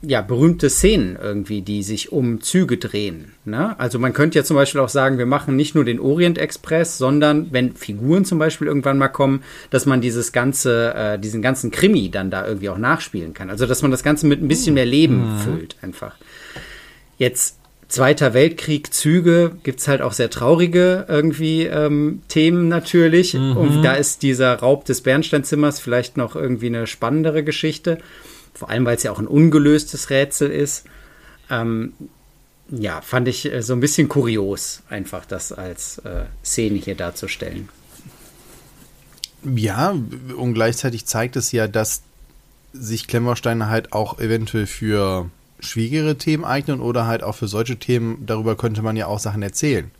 ja, 0.03 0.21
berühmte 0.21 0.69
Szenen 0.69 1.17
irgendwie, 1.21 1.61
die 1.61 1.83
sich 1.83 2.11
um 2.11 2.41
Züge 2.41 2.77
drehen. 2.77 3.33
Ne? 3.45 3.79
Also 3.79 3.99
man 3.99 4.13
könnte 4.13 4.39
ja 4.39 4.43
zum 4.43 4.55
Beispiel 4.55 4.81
auch 4.81 4.89
sagen, 4.89 5.19
wir 5.19 5.27
machen 5.27 5.55
nicht 5.55 5.75
nur 5.75 5.85
den 5.85 5.99
Orient 5.99 6.39
Express, 6.39 6.97
sondern 6.97 7.47
wenn 7.51 7.75
Figuren 7.75 8.25
zum 8.25 8.39
Beispiel 8.39 8.67
irgendwann 8.67 8.97
mal 8.97 9.09
kommen, 9.09 9.43
dass 9.69 9.85
man 9.85 10.01
dieses 10.01 10.31
ganze, 10.31 10.93
äh, 10.95 11.19
diesen 11.19 11.43
ganzen 11.43 11.69
Krimi 11.69 12.09
dann 12.09 12.31
da 12.31 12.47
irgendwie 12.47 12.69
auch 12.69 12.79
nachspielen 12.79 13.33
kann. 13.33 13.51
Also 13.51 13.67
dass 13.67 13.83
man 13.83 13.91
das 13.91 14.01
Ganze 14.01 14.25
mit 14.25 14.41
ein 14.41 14.47
bisschen 14.47 14.73
mehr 14.73 14.87
Leben 14.87 15.35
mhm. 15.35 15.39
füllt 15.39 15.75
einfach. 15.81 16.15
Jetzt 17.17 17.57
Zweiter 17.91 18.33
Weltkrieg, 18.33 18.93
Züge, 18.93 19.51
gibt's 19.63 19.89
halt 19.89 20.01
auch 20.01 20.13
sehr 20.13 20.29
traurige 20.29 21.05
irgendwie 21.09 21.65
ähm, 21.65 22.21
Themen 22.29 22.69
natürlich. 22.69 23.33
Mhm. 23.33 23.57
Und 23.57 23.83
da 23.83 23.95
ist 23.95 24.23
dieser 24.23 24.55
Raub 24.55 24.85
des 24.85 25.01
Bernsteinzimmers 25.01 25.81
vielleicht 25.81 26.15
noch 26.15 26.37
irgendwie 26.37 26.67
eine 26.67 26.87
spannendere 26.87 27.43
Geschichte. 27.43 27.97
Vor 28.53 28.69
allem, 28.69 28.85
weil 28.85 28.97
es 28.97 29.03
ja 29.03 29.11
auch 29.11 29.19
ein 29.19 29.27
ungelöstes 29.27 30.09
Rätsel 30.09 30.51
ist. 30.51 30.85
Ähm, 31.49 31.93
ja, 32.69 33.01
fand 33.01 33.27
ich 33.27 33.51
äh, 33.51 33.61
so 33.61 33.73
ein 33.73 33.79
bisschen 33.79 34.07
kurios, 34.07 34.81
einfach 34.89 35.25
das 35.25 35.51
als 35.51 35.97
äh, 35.99 36.25
Szene 36.43 36.77
hier 36.77 36.95
darzustellen. 36.95 37.69
Ja, 39.43 39.95
und 40.37 40.53
gleichzeitig 40.53 41.05
zeigt 41.05 41.35
es 41.35 41.51
ja, 41.51 41.67
dass 41.67 42.03
sich 42.73 43.07
Klemmersteine 43.07 43.67
halt 43.69 43.91
auch 43.91 44.19
eventuell 44.19 44.67
für 44.67 45.29
schwierigere 45.59 46.17
Themen 46.17 46.45
eignen 46.45 46.79
oder 46.79 47.05
halt 47.05 47.23
auch 47.23 47.35
für 47.35 47.47
solche 47.47 47.77
Themen, 47.77 48.25
darüber 48.25 48.55
könnte 48.55 48.81
man 48.81 48.95
ja 48.95 49.07
auch 49.07 49.19
Sachen 49.19 49.41
erzählen. 49.41 49.91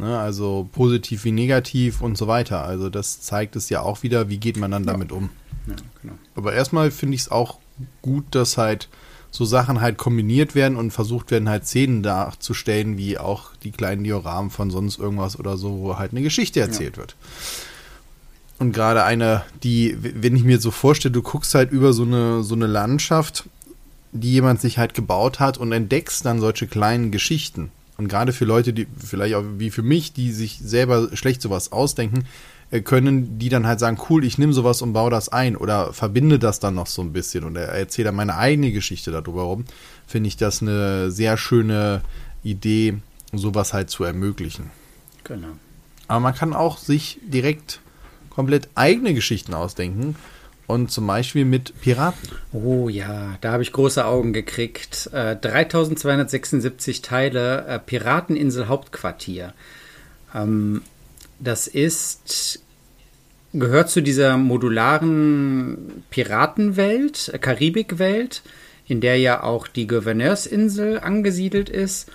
Ne, 0.00 0.16
also 0.16 0.68
positiv 0.70 1.24
wie 1.24 1.32
negativ 1.32 2.00
und 2.00 2.16
so 2.16 2.28
weiter. 2.28 2.62
Also 2.62 2.88
das 2.88 3.20
zeigt 3.20 3.56
es 3.56 3.68
ja 3.68 3.80
auch 3.82 4.04
wieder, 4.04 4.28
wie 4.28 4.38
geht 4.38 4.56
man 4.56 4.70
dann 4.70 4.86
damit 4.86 5.10
um. 5.10 5.30
Ja, 5.66 5.74
genau. 6.00 6.14
Aber 6.36 6.52
erstmal 6.52 6.92
finde 6.92 7.16
ich 7.16 7.22
es 7.22 7.30
auch 7.32 7.58
gut, 8.02 8.24
dass 8.30 8.58
halt 8.58 8.88
so 9.30 9.44
Sachen 9.44 9.80
halt 9.80 9.98
kombiniert 9.98 10.54
werden 10.54 10.76
und 10.76 10.90
versucht 10.90 11.30
werden, 11.30 11.48
halt 11.48 11.66
Szenen 11.66 12.02
darzustellen, 12.02 12.96
wie 12.96 13.18
auch 13.18 13.54
die 13.62 13.70
kleinen 13.70 14.04
Dioramen 14.04 14.50
von 14.50 14.70
sonst 14.70 14.98
irgendwas 14.98 15.38
oder 15.38 15.56
so, 15.56 15.80
wo 15.80 15.98
halt 15.98 16.12
eine 16.12 16.22
Geschichte 16.22 16.60
erzählt 16.60 16.96
ja. 16.96 17.02
wird. 17.02 17.16
Und 18.58 18.72
gerade 18.72 19.04
eine, 19.04 19.44
die, 19.62 19.96
wenn 20.00 20.34
ich 20.34 20.44
mir 20.44 20.60
so 20.60 20.70
vorstelle, 20.70 21.12
du 21.12 21.22
guckst 21.22 21.54
halt 21.54 21.70
über 21.70 21.92
so 21.92 22.02
eine, 22.02 22.42
so 22.42 22.54
eine 22.54 22.66
Landschaft, 22.66 23.44
die 24.12 24.32
jemand 24.32 24.60
sich 24.60 24.78
halt 24.78 24.94
gebaut 24.94 25.38
hat 25.38 25.58
und 25.58 25.70
entdeckst 25.72 26.24
dann 26.24 26.40
solche 26.40 26.66
kleinen 26.66 27.10
Geschichten. 27.10 27.70
Und 27.98 28.08
gerade 28.08 28.32
für 28.32 28.44
Leute, 28.44 28.72
die 28.72 28.86
vielleicht 28.98 29.34
auch 29.34 29.44
wie 29.58 29.70
für 29.70 29.82
mich, 29.82 30.12
die 30.12 30.32
sich 30.32 30.58
selber 30.62 31.14
schlecht 31.14 31.42
sowas 31.42 31.72
ausdenken, 31.72 32.24
können 32.84 33.38
die 33.38 33.48
dann 33.48 33.66
halt 33.66 33.80
sagen, 33.80 33.98
cool, 34.10 34.24
ich 34.24 34.36
nehme 34.36 34.52
sowas 34.52 34.82
und 34.82 34.92
baue 34.92 35.10
das 35.10 35.30
ein 35.30 35.56
oder 35.56 35.92
verbinde 35.92 36.38
das 36.38 36.60
dann 36.60 36.74
noch 36.74 36.86
so 36.86 37.02
ein 37.02 37.12
bisschen 37.12 37.44
und 37.44 37.56
erzähle 37.56 38.06
dann 38.06 38.16
meine 38.16 38.36
eigene 38.36 38.72
Geschichte 38.72 39.10
darüber 39.10 39.42
rum, 39.42 39.64
finde 40.06 40.28
ich 40.28 40.36
das 40.36 40.60
eine 40.60 41.10
sehr 41.10 41.38
schöne 41.38 42.02
Idee, 42.42 42.98
sowas 43.32 43.72
halt 43.72 43.88
zu 43.88 44.04
ermöglichen. 44.04 44.70
Genau. 45.24 45.48
Aber 46.08 46.20
man 46.20 46.34
kann 46.34 46.52
auch 46.52 46.78
sich 46.78 47.18
direkt 47.22 47.80
komplett 48.30 48.68
eigene 48.74 49.14
Geschichten 49.14 49.54
ausdenken 49.54 50.16
und 50.66 50.90
zum 50.90 51.06
Beispiel 51.06 51.46
mit 51.46 51.80
Piraten. 51.80 52.28
Oh 52.52 52.90
ja, 52.90 53.36
da 53.40 53.52
habe 53.52 53.62
ich 53.62 53.72
große 53.72 54.04
Augen 54.04 54.34
gekriegt. 54.34 55.08
Äh, 55.12 55.36
3276 55.36 57.00
Teile, 57.00 57.66
äh, 57.66 57.78
Pirateninsel 57.78 58.68
Hauptquartier. 58.68 59.54
Ähm, 60.34 60.82
das 61.38 61.66
ist 61.66 62.60
gehört 63.52 63.90
zu 63.90 64.02
dieser 64.02 64.36
modularen 64.36 66.04
Piratenwelt, 66.10 67.30
äh, 67.32 67.38
Karibikwelt, 67.38 68.42
in 68.86 69.00
der 69.00 69.18
ja 69.18 69.42
auch 69.42 69.66
die 69.68 69.86
Gouverneursinsel 69.86 70.98
angesiedelt 70.98 71.68
ist. 71.68 72.10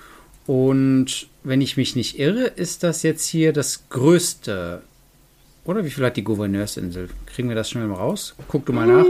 Und 0.45 1.27
wenn 1.43 1.61
ich 1.61 1.77
mich 1.77 1.95
nicht 1.95 2.19
irre, 2.19 2.45
ist 2.45 2.83
das 2.83 3.03
jetzt 3.03 3.27
hier 3.27 3.53
das 3.53 3.89
größte. 3.89 4.81
Oder 5.65 5.85
wie 5.85 5.89
viel 5.89 6.05
hat 6.05 6.17
die 6.17 6.23
Gouverneursinsel? 6.23 7.09
Kriegen 7.25 7.47
wir 7.47 7.55
das 7.55 7.69
schnell 7.69 7.87
mal 7.87 7.95
raus? 7.95 8.35
Guck 8.47 8.65
du 8.65 8.73
mal 8.73 8.87
nach. 8.87 9.05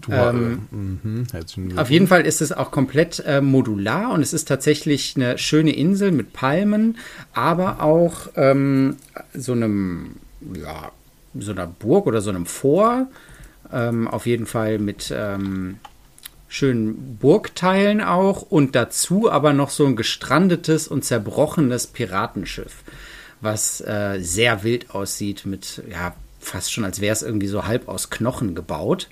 Du, 0.00 0.12
Ähm, 0.12 0.62
mhm, 0.70 1.26
herzlichen 1.30 1.78
Auf 1.78 1.90
jeden 1.90 2.06
Fall 2.06 2.26
ist 2.26 2.40
es 2.40 2.52
auch 2.52 2.70
komplett 2.70 3.22
äh, 3.26 3.40
modular 3.40 4.12
und 4.12 4.22
es 4.22 4.32
ist 4.32 4.48
tatsächlich 4.48 5.14
eine 5.16 5.38
schöne 5.38 5.74
Insel 5.74 6.10
mit 6.12 6.32
Palmen, 6.32 6.98
aber 7.32 7.82
auch 7.82 8.28
ähm, 8.36 8.96
so 9.34 9.52
einem, 9.52 10.16
ja, 10.54 10.90
so 11.38 11.52
einer 11.52 11.66
Burg 11.66 12.06
oder 12.06 12.20
so 12.20 12.30
einem 12.30 12.46
Fort. 12.46 13.06
Ähm, 13.72 14.08
auf 14.08 14.26
jeden 14.26 14.46
Fall 14.46 14.78
mit 14.78 15.12
ähm, 15.14 15.76
schönen 16.48 17.16
Burgteilen 17.18 18.00
auch 18.00 18.42
und 18.42 18.74
dazu 18.74 19.30
aber 19.30 19.52
noch 19.52 19.70
so 19.70 19.86
ein 19.86 19.94
gestrandetes 19.94 20.88
und 20.88 21.04
zerbrochenes 21.04 21.86
Piratenschiff, 21.86 22.82
was 23.40 23.80
äh, 23.82 24.18
sehr 24.20 24.64
wild 24.64 24.90
aussieht 24.90 25.46
mit, 25.46 25.82
ja, 25.88 26.14
fast 26.40 26.72
schon 26.72 26.84
als 26.84 27.00
wäre 27.00 27.12
es 27.12 27.22
irgendwie 27.22 27.46
so 27.46 27.66
halb 27.66 27.88
aus 27.88 28.10
Knochen 28.10 28.54
gebaut. 28.54 29.08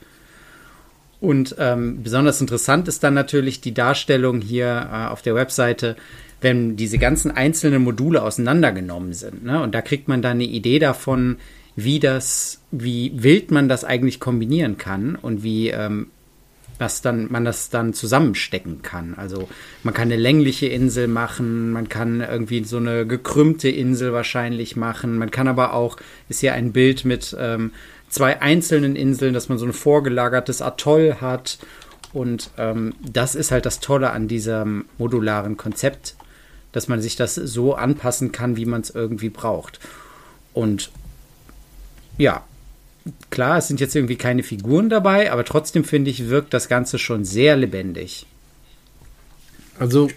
Und 1.21 1.57
ähm, 1.59 2.03
besonders 2.03 2.41
interessant 2.41 2.87
ist 2.89 3.03
dann 3.03 3.15
natürlich 3.15 3.61
die 3.61 3.75
Darstellung 3.75 4.41
hier 4.41 4.89
äh, 4.93 5.07
auf 5.07 5.23
der 5.23 5.35
Webseite, 5.35 5.97
wenn 6.41 6.77
diese 6.77 6.99
ganzen 6.99 7.31
einzelnen 7.31 7.83
Module 7.83 8.23
auseinandergenommen 8.23 9.13
sind. 9.13 9.45
Ne? 9.45 9.61
Und 9.61 9.75
da 9.75 9.83
kriegt 9.83 10.07
man 10.07 10.23
dann 10.23 10.33
eine 10.33 10.45
Idee 10.45 10.79
davon, 10.79 11.39
wie 11.75 11.99
das, 11.99 12.61
wie 12.71 13.13
wild 13.15 13.51
man 13.51 13.69
das 13.69 13.85
eigentlich 13.85 14.21
kombinieren 14.21 14.79
kann 14.79 15.17
und 15.17 15.43
wie 15.43 15.69
ähm, 15.69 16.09
was 16.79 17.03
dann, 17.03 17.31
man 17.31 17.45
das 17.45 17.71
dann 17.71 17.93
zusammenstecken 17.93 18.83
kann. 18.83 19.15
Also 19.17 19.49
man 19.83 19.95
kann 19.95 20.09
eine 20.09 20.21
längliche 20.21 20.67
Insel 20.67 21.09
machen, 21.09 21.71
man 21.73 21.89
kann 21.89 22.21
irgendwie 22.21 22.65
so 22.65 22.77
eine 22.77 23.07
gekrümmte 23.07 23.69
Insel 23.69 24.13
wahrscheinlich 24.13 24.77
machen, 24.77 25.19
man 25.19 25.31
kann 25.31 25.49
aber 25.49 25.75
auch, 25.75 25.99
ist 26.29 26.41
hier 26.41 26.55
ein 26.55 26.73
Bild 26.73 27.05
mit 27.05 27.37
ähm, 27.39 27.73
zwei 28.09 28.41
einzelnen 28.41 28.97
Inseln, 28.97 29.35
dass 29.35 29.49
man 29.49 29.59
so 29.59 29.67
ein 29.67 29.73
vorgelagertes 29.73 30.63
Atoll 30.63 31.17
hat. 31.21 31.59
Und 32.13 32.51
ähm, 32.59 32.95
das 33.01 33.35
ist 33.35 33.51
halt 33.51 33.67
das 33.67 33.81
Tolle 33.81 34.11
an 34.11 34.29
diesem 34.29 34.87
modularen 34.97 35.57
Konzept, 35.57 36.17
dass 36.73 36.89
man 36.89 37.01
sich 37.01 37.17
das 37.17 37.35
so 37.35 37.75
anpassen 37.75 38.33
kann, 38.33 38.57
wie 38.57 38.67
man 38.67 38.81
es 38.81 38.91
irgendwie 38.91 39.29
braucht. 39.31 39.81
Und 40.55 40.91
ja, 42.17 42.45
klar, 43.31 43.59
es 43.59 43.69
sind 43.69 43.81
jetzt 43.81 43.95
irgendwie 43.95 44.17
keine 44.17 44.43
Figuren 44.43 44.89
dabei, 44.89 45.31
aber 45.31 45.45
trotzdem 45.45 45.85
finde 45.85 46.11
ich, 46.11 46.29
wirkt 46.29 46.53
das 46.55 46.69
Ganze 46.69 46.99
schon 46.99 47.25
sehr 47.25 47.57
lebendig. 47.57 48.27
Also, 49.79 50.09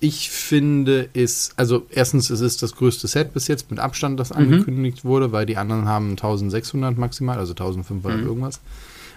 ich 0.00 0.30
finde 0.30 1.08
es, 1.14 1.50
also 1.56 1.84
erstens, 1.90 2.30
es 2.30 2.40
ist 2.40 2.62
das 2.62 2.76
größte 2.76 3.08
Set 3.08 3.34
bis 3.34 3.48
jetzt 3.48 3.68
mit 3.70 3.80
Abstand, 3.80 4.20
das 4.20 4.32
angekündigt 4.32 5.04
wurde, 5.04 5.32
weil 5.32 5.44
die 5.46 5.56
anderen 5.56 5.86
haben 5.86 6.10
1600 6.10 6.96
maximal, 6.96 7.38
also 7.38 7.52
1500 7.52 8.22
irgendwas. 8.22 8.60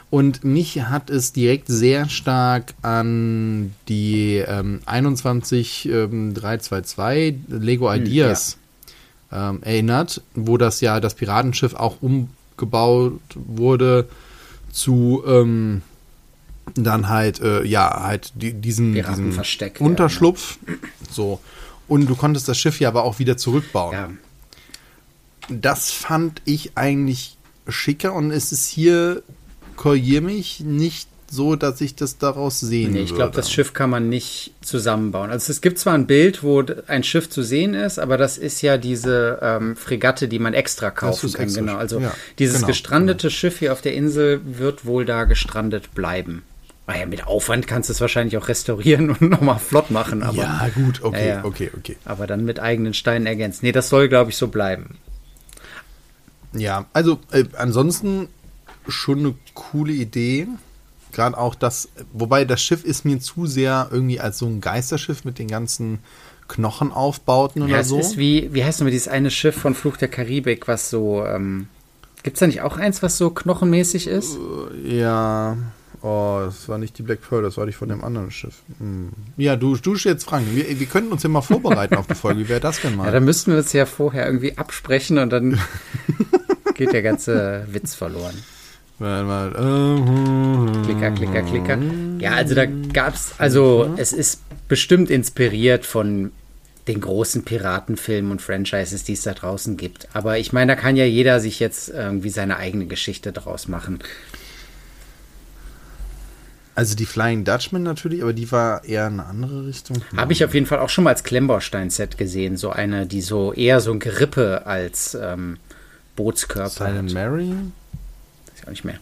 Und 0.10 0.44
mich 0.44 0.82
hat 0.82 1.10
es 1.10 1.32
direkt 1.32 1.70
sehr 1.70 2.10
stark 2.10 2.74
an 2.82 3.74
die 3.88 4.44
ähm, 4.46 4.82
21322 4.86 7.44
Lego 7.48 7.94
Ideas 7.94 8.58
ähm, 9.32 9.63
erinnert, 9.63 10.22
wo 10.36 10.58
das 10.58 10.82
ja 10.82 11.00
das 11.00 11.15
Piratenschiff 11.15 11.76
auch 11.76 12.02
umgebaut 12.02 13.22
wurde 13.36 14.10
zu 14.72 15.24
ähm, 15.26 15.82
dann 16.76 17.10
halt, 17.10 17.41
äh, 17.41 17.63
ja, 17.63 18.04
halt 18.04 18.32
die, 18.36 18.54
diesen, 18.54 18.93
diesen 18.93 18.93
Piratenversteck, 18.93 19.80
ja, 19.80 19.86
Unterschlupf. 19.86 20.58
So. 21.12 21.39
Und 21.88 22.10
du 22.10 22.15
konntest 22.15 22.47
das 22.47 22.58
Schiff 22.58 22.80
ja 22.80 22.88
aber 22.88 23.04
auch 23.04 23.19
wieder 23.19 23.38
zurückbauen. 23.38 23.93
Ja, 23.93 24.10
Das 25.50 25.91
fand 25.91 26.41
ich 26.45 26.71
eigentlich 26.76 27.38
schicker 27.67 28.13
und 28.13 28.32
es 28.32 28.52
ist 28.52 28.67
hier, 28.67 29.24
korrigier 29.76 30.21
mich, 30.21 30.62
nicht 30.62 31.10
so, 31.30 31.56
dass 31.56 31.80
ich 31.80 31.95
das 31.95 32.17
daraus 32.17 32.60
sehen 32.60 32.91
nee, 32.91 33.02
ich 33.04 33.15
glaube, 33.15 33.34
das 33.34 33.50
Schiff 33.50 33.74
kann 33.74 33.89
man 33.89 34.10
nicht 34.10 34.54
zusammenbauen. 34.62 35.32
Also 35.32 35.52
es 35.52 35.62
gibt 35.62 35.80
zwar 35.80 35.93
ein 35.93 36.06
Bild, 36.06 36.43
wo 36.43 36.62
ein 36.88 37.04
Schiff 37.04 37.30
zu 37.30 37.41
sehen 37.41 37.74
ist, 37.74 38.00
aber 38.00 38.17
das 38.17 38.38
ist 38.38 38.62
ja 38.62 38.78
diese 38.78 39.39
ähm, 39.41 39.78
Fregatte, 39.78 40.28
die 40.28 40.39
man 40.39 40.54
extra 40.54 40.91
kaufen 40.91 41.32
kann. 41.32 41.43
extra. 41.43 41.62
Genau. 41.62 41.78
Also 41.78 42.02
Ja, 42.02 42.13
dieses 42.38 42.58
genau, 42.58 42.67
gestrandete 42.67 43.30
Schiff 43.32 43.60
hier 43.60 43.71
auf 43.71 43.82
der 43.82 43.93
Insel 43.93 44.41
wird 44.43 44.86
wohl 44.86 45.06
da 45.06 45.24
gestrandet 45.24 45.95
bleiben. 45.95 46.43
Ah 46.93 46.97
ja, 46.99 47.06
mit 47.06 47.25
Aufwand 47.25 47.67
kannst 47.67 47.88
du 47.89 47.93
es 47.93 48.01
wahrscheinlich 48.01 48.38
auch 48.38 48.47
restaurieren 48.49 49.10
und 49.19 49.21
nochmal 49.21 49.60
flott 49.60 49.91
machen, 49.91 50.23
aber, 50.23 50.38
ja, 50.43 50.69
gut, 50.75 51.01
okay, 51.04 51.27
Ja, 51.30 51.36
ja. 51.38 51.45
okay, 51.45 51.71
okay. 51.77 51.95
aber 52.04 52.27
dann 52.27 52.43
mit 52.43 52.60
eigenen 52.60 52.93
Steinen 52.93 53.27
ergänzen. 53.27 53.65
Nee, 53.65 53.71
das 53.71 53.88
soll, 53.89 54.10
glaube 54.10 54.32
ich, 54.32 54.38
so 54.38 54.47
bleiben. 54.49 54.97
Ja, 56.54 56.86
also 56.91 57.19
äh, 57.32 57.45
ansonsten 57.58 58.27
schon 58.88 59.19
eine 59.19 59.36
coole 59.54 59.93
Idee. 59.93 60.47
Gerade 61.13 61.38
auch 61.38 61.56
das, 61.56 61.89
wobei 62.13 62.43
das 62.45 62.62
Schiff 62.62 62.84
ist 62.84 63.06
mir 63.06 63.19
zu 63.19 63.45
sehr 63.45 63.88
irgendwie 63.91 64.19
als 64.19 64.38
so 64.38 64.47
ein 64.47 64.60
Geisterschiff 64.60 65.23
mit 65.23 65.39
den 65.39 65.47
ganzen 65.47 65.99
Knochenaufbauten 66.47 67.62
oder 67.62 67.71
Ja, 67.73 67.80
es 67.80 67.88
so. 67.89 67.99
ist 67.99 68.17
wie, 68.17 68.54
wie 68.54 68.63
heißt 68.65 68.80
nochmal 68.80 68.91
dieses 68.91 69.08
eine 69.08 69.32
Schiff 69.32 69.56
von 69.56 69.75
Fluch 69.75 69.95
der 69.97 70.08
Karibik, 70.10 70.67
was 70.67 70.89
so, 70.89 71.25
ähm, 71.25 71.67
gibt 72.23 72.36
es 72.36 72.39
da 72.41 72.47
nicht 72.47 72.62
auch 72.62 72.77
eins, 72.77 73.01
was 73.01 73.17
so 73.17 73.30
knochenmäßig 73.30 74.08
ist? 74.08 74.38
Ja. 74.84 75.56
Oh, 76.04 76.42
das 76.46 76.68
war 76.68 76.80
nicht 76.80 76.98
die 76.98 77.04
Black 77.04 77.20
Pearl, 77.28 77.44
das 77.44 77.58
war 77.58 77.68
die 77.68 77.74
von 77.74 77.88
dem 77.88 78.04
anderen 78.04 78.32
Schiff. 78.32 78.56
Hm. 78.80 79.10
Ja, 79.38 79.56
du, 79.56 79.76
du 79.78 79.96
jetzt 79.96 80.24
Frank. 80.24 80.48
Wir, 80.52 80.80
wir 80.80 80.88
könnten 80.88 81.12
uns 81.12 81.22
ja 81.22 81.30
mal 81.30 81.42
vorbereiten 81.42 81.96
auf 81.96 82.08
die 82.08 82.16
Folge. 82.16 82.40
Wie 82.40 82.50
wäre 82.50 82.60
das 82.60 82.82
denn 82.82 82.96
mal? 82.96 83.06
Ja, 83.06 83.12
dann 83.12 83.24
müssten 83.24 83.52
wir 83.52 83.60
uns 83.60 83.72
ja 83.74 83.86
vorher 83.86 84.26
irgendwie 84.26 84.58
absprechen 84.58 85.20
und 85.20 85.30
dann 85.30 85.60
geht 86.76 86.94
der 86.94 87.04
ganze 87.04 87.68
Witz 87.72 87.94
verloren. 87.94 88.36
Warte 88.98 89.26
mal. 89.26 89.50
äh, 89.50 90.86
Klicker, 90.86 91.12
klicker, 91.12 91.42
klicker. 91.44 91.78
Ja, 92.20 92.32
also 92.32 92.56
da 92.56 92.66
gab's, 92.66 93.34
also 93.38 93.94
es 93.98 94.14
ist 94.14 94.42
bestimmt 94.68 95.10
inspiriert 95.10 95.86
von 95.86 96.32
den 96.88 97.02
großen 97.02 97.44
Piratenfilmen 97.44 98.32
und 98.32 98.42
Franchises, 98.42 99.04
die 99.04 99.14
es 99.14 99.22
da 99.22 99.34
draußen 99.34 99.78
gibt. 99.78 100.08
Aber 100.14 100.40
ich 100.40 100.52
meine, 100.52 100.76
da 100.76 100.82
kann 100.82 100.96
ja 100.96 101.06
jeder 101.06 101.40
sich 101.40 101.60
jetzt 101.60 101.90
irgendwie 101.90 102.30
seine 102.30 102.58
eigene 102.58 102.86
Geschichte 102.86 103.32
draus 103.32 103.68
machen. 103.68 104.00
Also 106.82 106.96
die 106.96 107.06
Flying 107.06 107.44
Dutchman 107.44 107.84
natürlich, 107.84 108.24
aber 108.24 108.34
die 108.34 108.52
war 108.52 108.84
eher 108.84 109.06
eine 109.06 109.24
andere 109.28 109.67
Richtung. 109.67 110.02
Habe 110.17 110.34
ich 110.34 110.44
auf 110.44 110.56
jeden 110.56 110.65
Fall 110.65 110.80
auch 110.80 110.89
schon 110.89 111.04
mal 111.04 111.12
als 111.12 111.24
Klemmbaustein-Set 111.24 112.17
gesehen. 112.17 112.58
So 112.58 112.72
eine, 112.72 113.06
die 113.06 113.22
so 113.22 113.54
eher 113.54 113.82
so 113.82 113.91
ein 113.91 114.00
Gerippe 114.00 114.65
als 114.65 115.13
ähm, 115.13 115.58
Bootskörper 116.15 116.72
Silent 116.72 117.10
hat. 117.10 117.13
Mary? 117.13 117.50
Weiß 117.52 118.56
ich 118.58 118.63
auch 118.65 118.72
nicht 118.72 118.84
mehr. 118.84 118.98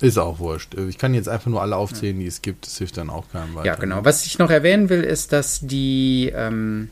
Ist 0.00 0.16
auch 0.16 0.38
wurscht. 0.38 0.72
Ich 0.88 0.96
kann 0.96 1.12
jetzt 1.12 1.28
einfach 1.28 1.50
nur 1.50 1.60
alle 1.60 1.76
aufzählen, 1.76 2.18
die 2.18 2.26
es 2.26 2.40
gibt. 2.40 2.64
Das 2.64 2.78
hilft 2.78 2.96
dann 2.96 3.10
auch 3.10 3.30
keinem 3.30 3.54
weiter. 3.54 3.66
Ja, 3.66 3.74
genau. 3.74 4.02
Was 4.02 4.24
ich 4.24 4.38
noch 4.38 4.48
erwähnen 4.48 4.88
will, 4.88 5.02
ist, 5.02 5.34
dass 5.34 5.60
die 5.60 6.32
ähm, 6.34 6.88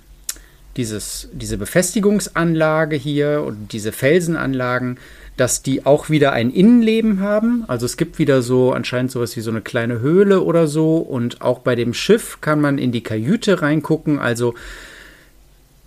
dieses, 0.76 1.30
diese 1.32 1.56
Befestigungsanlage 1.56 2.96
hier 2.96 3.44
und 3.46 3.72
diese 3.72 3.92
Felsenanlagen, 3.92 4.98
dass 5.38 5.62
die 5.62 5.86
auch 5.86 6.10
wieder 6.10 6.32
ein 6.32 6.50
Innenleben 6.50 7.20
haben. 7.20 7.64
Also 7.68 7.86
es 7.86 7.96
gibt 7.96 8.18
wieder 8.18 8.42
so 8.42 8.72
anscheinend 8.72 9.10
sowas 9.10 9.36
wie 9.36 9.40
so 9.40 9.50
eine 9.50 9.62
kleine 9.62 10.00
Höhle 10.00 10.42
oder 10.42 10.66
so. 10.66 10.98
Und 10.98 11.40
auch 11.40 11.60
bei 11.60 11.74
dem 11.74 11.94
Schiff 11.94 12.40
kann 12.40 12.60
man 12.60 12.76
in 12.76 12.92
die 12.92 13.02
Kajüte 13.02 13.62
reingucken. 13.62 14.18
Also 14.18 14.54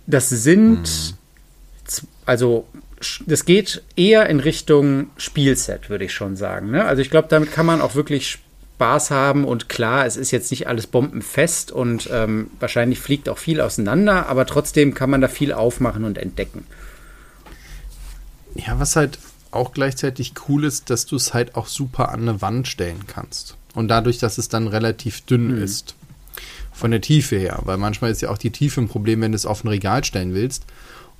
das 0.06 0.28
sind, 0.28 1.14
z- 1.84 2.04
also 2.26 2.66
das 3.26 3.44
geht 3.44 3.82
eher 3.94 4.28
in 4.28 4.40
Richtung 4.40 5.10
Spielset, 5.16 5.90
würde 5.90 6.06
ich 6.06 6.12
schon 6.12 6.34
sagen. 6.36 6.70
Ne? 6.70 6.84
Also 6.84 7.02
ich 7.02 7.10
glaube, 7.10 7.28
damit 7.28 7.52
kann 7.52 7.66
man 7.66 7.80
auch 7.80 7.94
wirklich 7.94 8.38
Spaß 8.76 9.12
haben 9.12 9.44
und 9.44 9.68
klar, 9.68 10.06
es 10.06 10.16
ist 10.16 10.32
jetzt 10.32 10.50
nicht 10.50 10.66
alles 10.66 10.88
bombenfest 10.88 11.70
und 11.70 12.08
ähm, 12.12 12.50
wahrscheinlich 12.58 12.98
fliegt 12.98 13.28
auch 13.28 13.38
viel 13.38 13.60
auseinander, 13.60 14.28
aber 14.28 14.44
trotzdem 14.44 14.94
kann 14.94 15.08
man 15.08 15.20
da 15.20 15.28
viel 15.28 15.52
aufmachen 15.52 16.02
und 16.02 16.18
entdecken. 16.18 16.66
Ja, 18.54 18.80
was 18.80 18.96
halt 18.96 19.18
auch 19.52 19.72
gleichzeitig 19.72 20.34
cool 20.48 20.64
ist, 20.64 20.90
dass 20.90 21.06
du 21.06 21.16
es 21.16 21.34
halt 21.34 21.54
auch 21.54 21.66
super 21.66 22.10
an 22.10 22.22
eine 22.22 22.42
Wand 22.42 22.68
stellen 22.68 23.06
kannst. 23.06 23.56
Und 23.74 23.88
dadurch, 23.88 24.18
dass 24.18 24.38
es 24.38 24.48
dann 24.48 24.66
relativ 24.66 25.22
dünn 25.22 25.56
ist. 25.56 25.94
Von 26.72 26.90
der 26.90 27.00
Tiefe 27.00 27.36
her. 27.36 27.60
Weil 27.64 27.76
manchmal 27.76 28.10
ist 28.10 28.22
ja 28.22 28.30
auch 28.30 28.38
die 28.38 28.50
Tiefe 28.50 28.80
ein 28.80 28.88
Problem, 28.88 29.20
wenn 29.20 29.32
du 29.32 29.36
es 29.36 29.46
auf 29.46 29.62
ein 29.62 29.68
Regal 29.68 30.04
stellen 30.04 30.34
willst. 30.34 30.64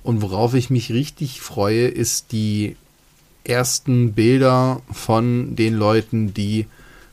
Und 0.03 0.21
worauf 0.21 0.53
ich 0.53 0.69
mich 0.69 0.91
richtig 0.91 1.41
freue, 1.41 1.87
ist 1.87 2.31
die 2.31 2.75
ersten 3.43 4.13
Bilder 4.13 4.81
von 4.91 5.55
den 5.55 5.75
Leuten, 5.75 6.33
die 6.33 6.67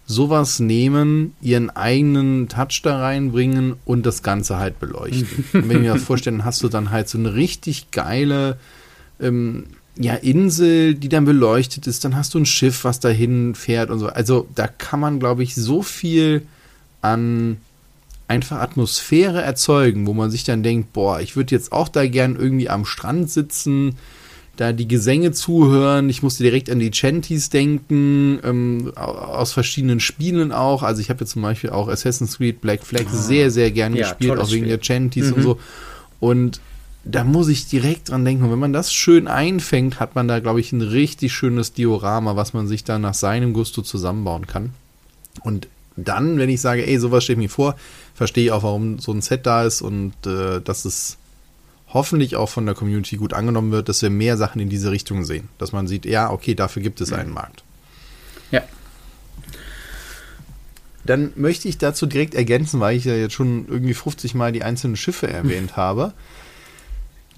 sowas 0.07 0.59
nehmen, 0.59 1.35
ihren 1.41 1.71
eigenen 1.71 2.49
Touch 2.49 2.81
da 2.83 2.99
reinbringen 2.99 3.77
und 3.85 4.05
das 4.07 4.23
Ganze 4.23 4.59
halt 4.59 4.81
beleuchten. 4.81 5.45
Und 5.53 5.53
wenn 5.69 5.77
ich 5.77 5.83
mir 5.83 5.93
das 5.95 6.03
vorstelle, 6.03 6.39
dann 6.39 6.47
hast 6.47 6.63
du 6.63 6.69
dann 6.69 6.91
halt 6.91 7.09
so 7.09 7.19
eine 7.19 7.35
richtig 7.35 7.93
geile 7.93 8.59
ähm, 9.21 9.67
ja, 10.01 10.15
Insel, 10.15 10.95
die 10.95 11.11
dann 11.11 11.27
beleuchtet 11.27 11.87
ist, 11.87 12.05
dann 12.07 12.17
hast 12.17 12.33
du 12.33 12.39
ein 12.39 12.47
Schiff, 12.47 12.85
was 12.85 13.01
dahin 13.01 13.55
fährt 13.55 13.91
und 13.91 13.99
so. 13.99 14.07
Also 14.07 14.49
da 14.55 14.67
kann 14.67 14.99
man, 14.99 15.21
glaube 15.21 15.43
ich, 15.43 15.55
so 15.55 15.83
viel 15.83 16.43
an, 17.03 17.59
einfach 18.27 18.61
Atmosphäre 18.61 19.43
erzeugen, 19.43 20.07
wo 20.07 20.15
man 20.15 20.31
sich 20.31 20.43
dann 20.43 20.63
denkt, 20.63 20.95
boah, 20.95 21.21
ich 21.21 21.37
würde 21.37 21.55
jetzt 21.55 21.71
auch 21.73 21.89
da 21.89 22.07
gern 22.07 22.35
irgendwie 22.35 22.71
am 22.71 22.87
Strand 22.87 23.31
sitzen, 23.31 23.97
da 24.57 24.73
die 24.73 24.89
Gesänge 24.89 25.33
zuhören. 25.33 26.09
Ich 26.09 26.23
musste 26.23 26.45
direkt 26.45 26.71
an 26.71 26.79
die 26.79 26.93
Chanties 26.93 27.51
denken, 27.51 28.41
ähm, 28.43 28.93
aus 28.97 29.53
verschiedenen 29.53 30.01
Spielen 30.01 30.51
auch. 30.51 30.83
Also 30.83 31.03
ich 31.03 31.11
habe 31.11 31.21
jetzt 31.21 31.33
zum 31.33 31.43
Beispiel 31.43 31.71
auch 31.71 31.89
Assassin's 31.89 32.39
Creed 32.39 32.63
Black 32.63 32.85
Flag 32.85 33.05
ah. 33.07 33.15
sehr, 33.15 33.51
sehr 33.51 33.71
gern 33.71 33.95
ja, 33.95 34.09
gespielt, 34.09 34.39
auch 34.39 34.51
wegen 34.51 34.65
Spiel. 34.65 34.69
der 34.69 34.81
Chanties 34.81 35.27
mhm. 35.27 35.33
und 35.35 35.43
so. 35.43 35.59
Und 36.21 36.61
da 37.05 37.25
muss 37.25 37.49
ich 37.49 37.67
direkt 37.67 38.11
dran 38.11 38.25
denken. 38.25 38.45
Und 38.45 38.51
wenn 38.51 38.59
man 38.59 38.73
das 38.73 38.93
schön 38.93 39.27
einfängt, 39.27 40.01
hat 40.01 40.15
man 40.15 40.29
da, 40.29 40.39
glaube 40.41 40.61
ich, 40.61 40.73
ein 40.73 40.83
richtig 40.83 41.33
schönes 41.33 41.73
Diorama, 41.73 42.37
was 42.37 42.53
man 42.53 42.67
sich 42.69 42.85
dann 42.85 43.03
nach 43.03 43.15
seinem 43.15 43.53
Gusto 43.53 43.83
zusammenbauen 43.83 44.47
kann. 44.47 44.75
Und 45.43 45.69
dann, 45.97 46.39
wenn 46.39 46.51
ich 46.51 46.61
sage, 46.61 46.87
ey, 46.87 46.99
sowas 46.99 47.25
steht 47.25 47.39
mir 47.39 47.51
vor, 47.51 47.77
verstehe 48.15 48.45
ich 48.45 48.53
auch, 48.53 48.63
warum 48.63 48.99
so 48.99 49.13
ein 49.13 49.23
Set 49.23 49.47
da 49.47 49.65
ist 49.65 49.83
und 49.83 50.13
äh, 50.27 50.61
dass 50.61 50.85
es 50.85 51.17
hoffentlich 51.93 52.37
auch 52.37 52.49
von 52.49 52.67
der 52.67 52.75
Community 52.75 53.17
gut 53.17 53.33
angenommen 53.33 53.73
wird, 53.73 53.89
dass 53.89 54.03
wir 54.03 54.11
mehr 54.11 54.37
Sachen 54.37 54.61
in 54.61 54.69
diese 54.69 54.91
Richtung 54.91 55.25
sehen. 55.25 55.49
Dass 55.59 55.73
man 55.73 55.89
sieht, 55.89 56.05
ja, 56.07 56.31
okay, 56.31 56.55
dafür 56.55 56.83
gibt 56.83 57.01
es 57.01 57.13
einen 57.13 57.33
Markt. 57.33 57.65
Ja. 58.51 58.63
Dann 61.05 61.33
möchte 61.35 61.67
ich 61.67 61.79
dazu 61.79 62.07
direkt 62.07 62.35
ergänzen, 62.35 62.79
weil 62.79 62.97
ich 62.97 63.05
ja 63.05 63.15
jetzt 63.15 63.35
schon 63.35 63.67
irgendwie 63.69 63.95
50 63.95 64.35
Mal 64.35 64.53
die 64.53 64.63
einzelnen 64.63 64.97
Schiffe 64.97 65.29
erwähnt 65.29 65.77
habe. 65.77 66.13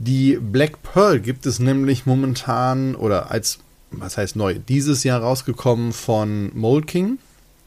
Die 0.04 0.36
Black 0.36 0.82
Pearl 0.82 1.20
gibt 1.20 1.46
es 1.46 1.60
nämlich 1.60 2.06
momentan 2.06 2.96
oder 2.96 3.30
als, 3.30 3.60
was 3.92 4.16
heißt 4.16 4.34
neu, 4.34 4.58
dieses 4.58 5.04
Jahr 5.04 5.20
rausgekommen 5.20 5.92
von 5.92 6.50
Mold 6.58 6.88
King. 6.88 7.18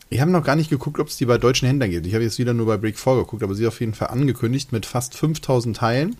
Ich 0.10 0.20
habe 0.20 0.32
noch 0.32 0.44
gar 0.44 0.58
nicht 0.58 0.70
geguckt, 0.70 1.00
ob 1.00 1.08
es 1.08 1.16
die 1.16 1.26
bei 1.26 1.38
deutschen 1.38 1.66
Händlern 1.66 1.92
gibt. 1.92 2.06
Ich 2.06 2.14
habe 2.14 2.26
jetzt 2.26 2.38
wieder 2.38 2.54
nur 2.54 2.66
bei 2.66 2.76
Break 2.76 3.00
4 3.00 3.16
geguckt, 3.16 3.42
aber 3.42 3.56
sie 3.56 3.64
ist 3.64 3.70
auf 3.70 3.80
jeden 3.80 3.94
Fall 3.94 4.10
angekündigt 4.10 4.74
mit 4.74 4.86
fast 4.86 5.16
5000 5.16 5.78
Teilen. 5.78 6.18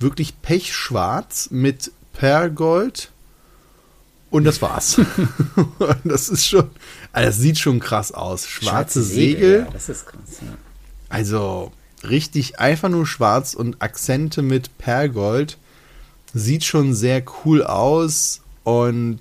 Wirklich 0.00 0.40
pechschwarz 0.40 1.50
mit 1.50 1.92
Perlgold. 2.14 3.10
Und 4.30 4.44
das 4.44 4.62
war's. 4.62 4.98
das 6.04 6.30
ist 6.30 6.46
schon, 6.46 6.70
also 7.12 7.28
das 7.28 7.36
sieht 7.36 7.58
schon 7.58 7.80
krass 7.80 8.12
aus. 8.12 8.46
Schwarze, 8.46 8.70
Schwarze 8.70 9.02
Segel. 9.02 9.34
Segel. 9.34 9.58
Ja, 9.66 9.72
das 9.72 9.88
ist 9.90 10.06
krass, 10.06 10.40
ja. 10.40 10.56
Also 11.10 11.70
richtig 12.04 12.60
einfach 12.60 12.88
nur 12.88 13.06
schwarz 13.06 13.54
und 13.54 13.82
Akzente 13.82 14.42
mit 14.42 14.76
Perlgold. 14.78 15.58
Sieht 16.34 16.64
schon 16.64 16.94
sehr 16.94 17.22
cool 17.44 17.62
aus 17.64 18.42
und 18.64 19.20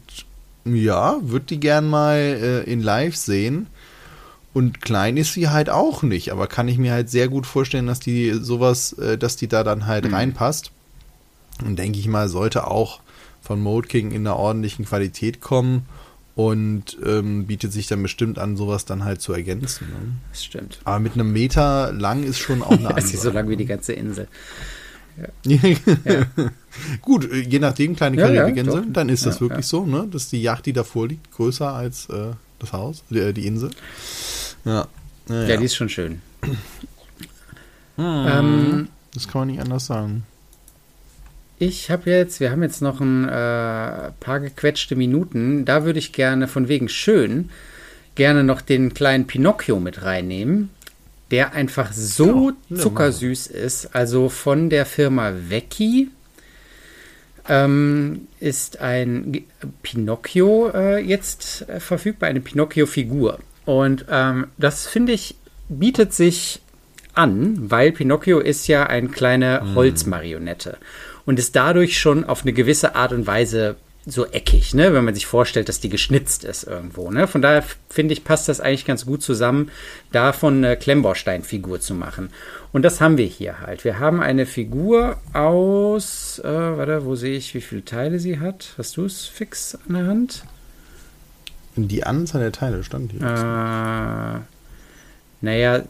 ja, 0.66 1.18
würde 1.22 1.46
die 1.46 1.60
gern 1.60 1.90
mal 1.90 2.18
äh, 2.18 2.63
in 2.72 2.82
live 2.82 3.16
sehen. 3.16 3.68
Und 4.54 4.82
klein 4.82 5.18
ist 5.18 5.34
sie 5.34 5.50
halt 5.50 5.70
auch 5.70 6.04
nicht, 6.04 6.32
aber 6.32 6.48
kann 6.48 6.68
ich 6.68 6.78
mir 6.78 6.92
halt 6.92 7.10
sehr 7.10 7.28
gut 7.28 7.46
vorstellen, 7.46 7.88
dass 7.88 8.00
die 8.00 8.34
sowas, 8.34 8.94
äh, 8.94 9.18
dass 9.18 9.36
die 9.36 9.48
da 9.48 9.63
dann 9.63 9.86
halt 9.86 10.06
mhm. 10.06 10.13
reinpasst. 10.13 10.72
Und 11.63 11.78
denke 11.78 12.00
ich 12.00 12.08
mal, 12.08 12.28
sollte 12.28 12.68
auch 12.68 13.00
von 13.42 13.62
Mode 13.62 13.88
King 13.88 14.12
in 14.12 14.28
einer 14.28 14.36
ordentlichen 14.36 14.86
Qualität 14.86 15.42
kommen 15.42 15.86
und 16.38 16.95
ähm, 17.04 17.47
bietet 17.47 17.73
sich 17.73 17.88
dann 17.88 18.04
bestimmt 18.04 18.38
an, 18.38 18.58
sowas 18.58 18.86
dann 18.86 19.04
halt 19.04 19.21
zu 19.21 19.34
ergänzen. 19.34 19.88
Ne? 19.89 19.95
Das 20.30 20.45
stimmt. 20.45 20.80
Aber 20.84 21.00
mit 21.00 21.15
einem 21.15 21.34
Meter 21.34 21.91
lang 21.91 22.23
ist 22.23 22.38
schon 22.38 22.62
auch 22.62 22.69
eine 22.69 22.88
andere. 22.89 23.00
ist 23.00 23.21
so 23.23 23.32
lang 23.32 23.50
wie 23.50 23.58
die 23.58 23.65
ganze 23.65 23.93
Insel. 23.93 24.28
Ja. 25.43 25.56
ja. 26.06 26.28
Gut, 27.02 27.28
je 27.34 27.58
nachdem, 27.58 27.95
kleine 27.95 28.17
Karibikinsel, 28.17 28.84
ja, 28.84 28.88
dann 28.88 29.10
ist 29.10 29.26
das 29.26 29.41
wirklich 29.41 29.65
so, 29.65 29.84
ne? 29.84 30.08
dass 30.12 30.30
die 30.30 30.39
Yacht, 30.39 30.67
die 30.67 30.73
davor 30.73 31.08
liegt, 31.08 31.32
größer 31.32 31.73
als 31.73 32.08
äh, 32.10 32.34
das 32.60 32.71
Haus, 32.71 33.04
die, 33.10 33.17
äh, 33.17 33.34
die 33.34 33.47
Insel. 33.47 33.71
Ja. 34.63 34.88
Ja, 35.28 35.58
die 35.58 35.65
ist 35.65 35.73
schon 35.73 35.89
schön. 35.89 36.21
Hm. 36.43 36.56
Ähm, 37.97 38.88
das 39.15 39.28
kann 39.28 39.41
man 39.41 39.47
nicht 39.47 39.60
anders 39.60 39.88
sagen. 39.88 40.21
Ich 41.60 41.89
habe 41.89 42.10
jetzt, 42.12 42.39
wir 42.39 42.52
haben 42.52 42.62
jetzt 42.62 42.82
noch 42.82 43.02
ein 43.02 43.26
äh, 43.26 44.12
paar 44.20 44.39
gequetschte 44.39 44.96
Minuten. 44.96 45.65
Da 45.65 45.86
würde 45.86 46.00
ich 46.00 46.13
gerne 46.13 46.48
von 46.48 46.67
wegen 46.67 46.89
schön 46.89 47.50
gerne 48.15 48.43
noch 48.43 48.62
den 48.62 48.93
kleinen 48.93 49.28
Pinocchio 49.28 49.80
mit 49.80 50.04
reinnehmen 50.04 50.70
der 51.32 51.54
einfach 51.54 51.91
so 51.93 52.52
ja, 52.70 52.78
zuckersüß 52.78 53.48
ist. 53.48 53.96
Also 53.96 54.30
von 54.30 54.70
der 54.70 54.86
Firma 54.86 55.34
Vecchi 55.50 56.10
ähm, 57.50 58.28
ist 58.39 58.80
ein 58.80 59.43
Pinocchio 59.84 60.70
äh, 60.74 61.00
jetzt 61.00 61.67
äh, 61.67 61.80
verfügbar, 61.80 62.30
eine 62.30 62.41
Pinocchio-Figur. 62.41 63.39
Und 63.65 64.06
ähm, 64.10 64.48
das 64.58 64.88
finde 64.88 65.13
ich 65.13 65.36
bietet 65.70 66.13
sich 66.13 66.62
an, 67.18 67.70
weil 67.70 67.92
Pinocchio 67.92 68.40
ist 68.40 68.68
ja 68.68 68.86
eine 68.86 69.10
kleine 69.10 69.62
mhm. 69.64 69.76
Holzmarionette 69.76 70.78
und 71.26 71.40
ist 71.40 71.56
dadurch 71.56 72.00
schon 72.00 72.24
auf 72.24 72.44
eine 72.44 72.54
gewisse 72.54 72.96
Art 72.96 73.12
und 73.12 73.28
Weise 73.28 73.76
so 74.10 74.26
eckig, 74.26 74.74
ne? 74.74 74.94
wenn 74.94 75.04
man 75.04 75.14
sich 75.14 75.26
vorstellt, 75.26 75.68
dass 75.68 75.82
die 75.82 75.90
geschnitzt 75.90 76.46
ist 76.46 76.64
irgendwo. 76.64 77.12
Ne? 77.12 77.28
Von 77.28 77.42
daher 77.42 77.64
finde 77.90 78.14
ich, 78.14 78.24
passt 78.24 78.48
das 78.48 78.62
eigentlich 78.62 78.86
ganz 78.86 79.06
gut 79.06 79.22
zusammen, 79.22 79.70
davon 80.14 80.64
eine 80.64 80.78
Klemmbaustein-Figur 80.78 81.82
zu 81.82 81.94
machen. 81.94 82.30
Und 82.72 82.84
das 82.84 83.02
haben 83.02 83.18
wir 83.18 83.26
hier 83.26 83.60
halt. 83.60 83.84
Wir 83.84 84.00
haben 84.00 84.22
eine 84.22 84.46
Figur 84.46 85.18
aus, 85.34 86.40
äh, 86.40 86.48
warte, 86.48 87.04
wo 87.04 87.16
sehe 87.16 87.36
ich, 87.38 87.54
wie 87.54 87.62
viele 87.62 87.84
Teile 87.84 88.20
sie 88.20 88.40
hat? 88.40 88.76
Hast 88.78 88.96
du 88.96 89.04
es 89.04 89.26
fix 89.26 89.78
an 89.90 89.96
der 89.96 90.08
Hand? 90.08 90.44
Die 91.76 92.06
Anzahl 92.06 92.42
der 92.42 92.54
Teile 92.54 92.86
stand 92.86 93.12
hier. 93.12 93.22
Äh, 93.22 94.40
naja, 95.42 95.84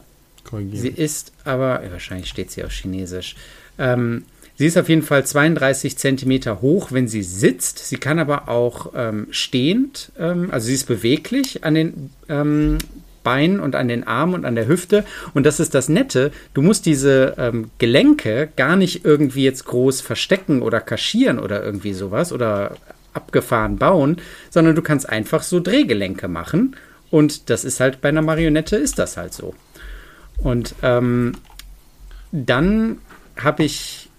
sie 0.74 0.90
ist 0.90 1.32
aber, 1.44 1.82
wahrscheinlich 1.92 2.30
steht 2.30 2.52
sie 2.52 2.64
auf 2.64 2.72
Chinesisch. 2.72 3.36
Ähm, 3.78 4.24
Sie 4.60 4.66
ist 4.66 4.78
auf 4.78 4.90
jeden 4.90 5.04
Fall 5.04 5.24
32 5.24 6.00
Zentimeter 6.00 6.62
hoch, 6.62 6.92
wenn 6.92 7.08
sie 7.08 7.22
sitzt. 7.22 7.78
Sie 7.78 7.98
kann 7.98 8.18
aber 8.18 8.50
auch 8.50 8.92
ähm, 8.96 9.28
stehend, 9.30 10.12
ähm, 10.18 10.50
also 10.52 10.66
sie 10.66 10.74
ist 10.74 10.88
beweglich 10.88 11.64
an 11.64 11.76
den 11.76 12.10
ähm, 12.28 12.80
Beinen 13.22 13.60
und 13.60 13.76
an 13.76 13.88
den 13.88 14.08
Armen 14.08 14.34
und 14.34 14.46
an 14.46 14.56
der 14.56 14.68
Hüfte. 14.68 15.04
Und 15.36 15.46
das 15.46 15.60
ist 15.60 15.76
das 15.76 15.90
Nette. 15.90 16.32
Du 16.56 16.64
musst 16.64 16.88
diese 16.88 17.36
ähm, 17.38 17.70
Gelenke 17.78 18.50
gar 18.56 18.76
nicht 18.76 19.06
irgendwie 19.06 19.44
jetzt 19.44 19.66
groß 19.66 20.02
verstecken 20.02 20.64
oder 20.64 20.82
kaschieren 20.82 21.38
oder 21.38 21.64
irgendwie 21.64 21.94
sowas 21.94 22.34
oder 22.34 22.78
abgefahren 23.14 23.78
bauen, 23.78 24.18
sondern 24.50 24.74
du 24.74 24.82
kannst 24.82 25.08
einfach 25.08 25.44
so 25.44 25.60
Drehgelenke 25.60 26.28
machen. 26.28 26.76
Und 27.12 27.52
das 27.52 27.64
ist 27.64 27.80
halt 27.80 28.02
bei 28.02 28.10
einer 28.10 28.24
Marionette 28.24 28.76
ist 28.76 28.98
das 28.98 29.18
halt 29.18 29.34
so. 29.34 29.54
Und 30.38 30.76
ähm, 30.82 31.34
dann 32.32 33.00
habe 33.36 33.64
ich 33.64 34.10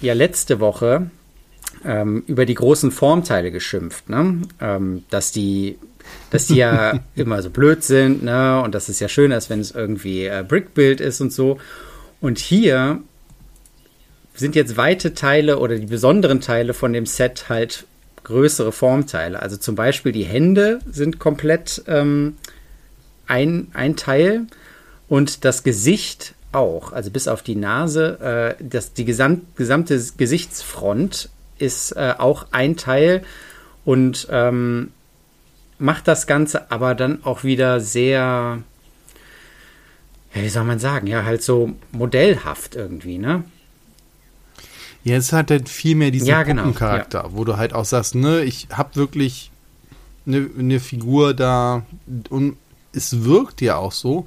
ja 0.00 0.14
letzte 0.14 0.60
Woche 0.60 1.10
ähm, 1.84 2.24
über 2.26 2.46
die 2.46 2.54
großen 2.54 2.90
Formteile 2.90 3.50
geschimpft, 3.50 4.08
ne? 4.08 4.42
Ähm, 4.60 5.04
dass 5.10 5.32
die 5.32 5.78
dass 6.30 6.46
die 6.46 6.56
ja 6.56 7.00
immer 7.14 7.42
so 7.42 7.50
blöd 7.50 7.82
sind, 7.82 8.22
ne? 8.22 8.60
Und 8.62 8.74
dass 8.74 8.88
es 8.88 9.00
ja 9.00 9.08
schön 9.08 9.30
ist, 9.30 9.50
wenn 9.50 9.60
es 9.60 9.70
irgendwie 9.70 10.26
äh, 10.26 10.44
Brickbuild 10.46 11.00
ist 11.00 11.20
und 11.20 11.32
so. 11.32 11.58
Und 12.20 12.38
hier 12.38 13.00
sind 14.34 14.54
jetzt 14.54 14.76
weite 14.76 15.14
Teile 15.14 15.58
oder 15.58 15.76
die 15.78 15.86
besonderen 15.86 16.40
Teile 16.40 16.74
von 16.74 16.92
dem 16.92 17.06
Set 17.06 17.48
halt 17.48 17.86
größere 18.24 18.72
Formteile. 18.72 19.40
Also 19.42 19.56
zum 19.56 19.74
Beispiel 19.74 20.12
die 20.12 20.24
Hände 20.24 20.78
sind 20.90 21.18
komplett 21.18 21.82
ähm, 21.86 22.36
ein, 23.26 23.68
ein 23.74 23.96
Teil 23.96 24.46
und 25.12 25.44
das 25.44 25.62
Gesicht 25.62 26.32
auch. 26.52 26.94
Also 26.94 27.10
bis 27.10 27.28
auf 27.28 27.42
die 27.42 27.54
Nase, 27.54 28.56
äh, 28.58 28.64
das, 28.64 28.94
die 28.94 29.04
gesamt, 29.04 29.56
gesamte 29.56 30.02
Gesichtsfront 30.16 31.28
ist 31.58 31.92
äh, 31.92 32.14
auch 32.16 32.46
ein 32.50 32.78
Teil 32.78 33.22
und 33.84 34.26
ähm, 34.30 34.90
macht 35.78 36.08
das 36.08 36.26
Ganze 36.26 36.70
aber 36.70 36.94
dann 36.94 37.22
auch 37.24 37.44
wieder 37.44 37.78
sehr, 37.80 38.62
ja, 40.34 40.42
wie 40.42 40.48
soll 40.48 40.64
man 40.64 40.78
sagen, 40.78 41.06
ja, 41.06 41.24
halt 41.24 41.42
so 41.42 41.74
modellhaft 41.90 42.74
irgendwie, 42.74 43.18
ne? 43.18 43.44
Ja, 45.04 45.16
es 45.16 45.30
hat 45.34 45.50
halt 45.50 45.68
viel 45.68 45.94
mehr 45.94 46.10
diesen 46.10 46.28
ja, 46.28 46.42
genau, 46.42 46.62
Puppencharakter, 46.62 47.24
ja. 47.24 47.32
wo 47.34 47.44
du 47.44 47.58
halt 47.58 47.74
auch 47.74 47.84
sagst, 47.84 48.14
ne, 48.14 48.44
ich 48.44 48.68
habe 48.72 48.96
wirklich 48.96 49.50
eine, 50.26 50.48
eine 50.58 50.80
Figur 50.80 51.34
da 51.34 51.84
und 52.30 52.56
es 52.94 53.24
wirkt 53.24 53.60
ja 53.60 53.76
auch 53.76 53.92
so, 53.92 54.26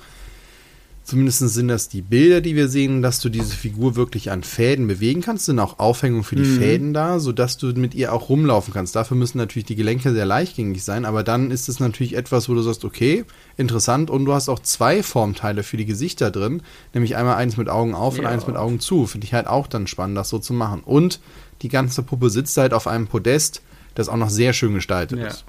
Zumindest 1.05 1.37
sind 1.37 1.67
das 1.67 1.87
die 1.87 2.01
Bilder, 2.01 2.41
die 2.41 2.55
wir 2.55 2.67
sehen, 2.67 3.03
dass 3.03 3.19
du 3.19 3.29
diese 3.29 3.55
Figur 3.55 3.95
wirklich 3.95 4.31
an 4.31 4.41
Fäden 4.41 4.87
bewegen 4.87 5.21
kannst. 5.21 5.45
Sind 5.45 5.59
auch 5.59 5.77
Aufhängungen 5.77 6.23
für 6.23 6.35
die 6.35 6.41
mhm. 6.41 6.57
Fäden 6.57 6.93
da, 6.95 7.19
sodass 7.19 7.57
du 7.57 7.67
mit 7.67 7.93
ihr 7.93 8.11
auch 8.11 8.29
rumlaufen 8.29 8.73
kannst. 8.73 8.95
Dafür 8.95 9.15
müssen 9.15 9.37
natürlich 9.37 9.67
die 9.67 9.75
Gelenke 9.75 10.11
sehr 10.13 10.25
leichtgängig 10.25 10.83
sein, 10.83 11.05
aber 11.05 11.21
dann 11.21 11.51
ist 11.51 11.69
es 11.69 11.79
natürlich 11.79 12.15
etwas, 12.15 12.49
wo 12.49 12.55
du 12.55 12.63
sagst, 12.63 12.83
okay, 12.83 13.23
interessant. 13.55 14.09
Und 14.09 14.25
du 14.25 14.33
hast 14.33 14.49
auch 14.49 14.57
zwei 14.57 15.03
Formteile 15.03 15.61
für 15.61 15.77
die 15.77 15.85
Gesichter 15.85 16.31
drin, 16.31 16.63
nämlich 16.95 17.15
einmal 17.15 17.35
eins 17.35 17.55
mit 17.55 17.69
Augen 17.69 17.93
auf 17.93 18.15
ja. 18.15 18.21
und 18.21 18.25
eins 18.25 18.47
mit 18.47 18.55
Augen 18.55 18.79
zu. 18.79 19.05
Finde 19.05 19.27
ich 19.27 19.33
halt 19.35 19.45
auch 19.45 19.67
dann 19.67 19.85
spannend, 19.85 20.17
das 20.17 20.29
so 20.29 20.39
zu 20.39 20.53
machen. 20.53 20.81
Und 20.83 21.19
die 21.61 21.69
ganze 21.69 22.01
Puppe 22.01 22.31
sitzt 22.31 22.57
halt 22.57 22.73
auf 22.73 22.87
einem 22.87 23.05
Podest, 23.05 23.61
das 23.93 24.09
auch 24.09 24.17
noch 24.17 24.31
sehr 24.31 24.53
schön 24.53 24.73
gestaltet 24.73 25.19
ja. 25.19 25.27
ist. 25.27 25.45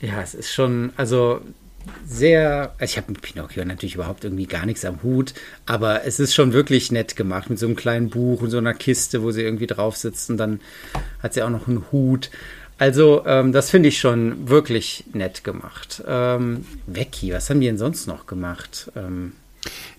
Ja, 0.00 0.22
es 0.22 0.32
ist 0.32 0.50
schon, 0.50 0.94
also 0.96 1.42
sehr, 2.06 2.74
ich 2.80 2.96
habe 2.96 3.12
mit 3.12 3.22
Pinocchio 3.22 3.64
natürlich 3.64 3.94
überhaupt 3.94 4.24
irgendwie 4.24 4.46
gar 4.46 4.66
nichts 4.66 4.84
am 4.84 5.02
Hut, 5.02 5.34
aber 5.66 6.04
es 6.04 6.20
ist 6.20 6.34
schon 6.34 6.52
wirklich 6.52 6.92
nett 6.92 7.16
gemacht 7.16 7.50
mit 7.50 7.58
so 7.58 7.66
einem 7.66 7.76
kleinen 7.76 8.10
Buch 8.10 8.42
und 8.42 8.50
so 8.50 8.58
einer 8.58 8.74
Kiste, 8.74 9.22
wo 9.22 9.30
sie 9.30 9.42
irgendwie 9.42 9.66
drauf 9.66 9.96
sitzt 9.96 10.30
und 10.30 10.36
dann 10.36 10.60
hat 11.22 11.34
sie 11.34 11.42
auch 11.42 11.50
noch 11.50 11.68
einen 11.68 11.84
Hut. 11.92 12.30
Also 12.78 13.24
ähm, 13.26 13.52
das 13.52 13.70
finde 13.70 13.90
ich 13.90 13.98
schon 13.98 14.48
wirklich 14.48 15.04
nett 15.12 15.44
gemacht. 15.44 16.02
Ähm, 16.06 16.64
Becky, 16.86 17.32
was 17.32 17.50
haben 17.50 17.60
die 17.60 17.66
denn 17.66 17.78
sonst 17.78 18.06
noch 18.06 18.26
gemacht? 18.26 18.90
Ähm, 18.96 19.32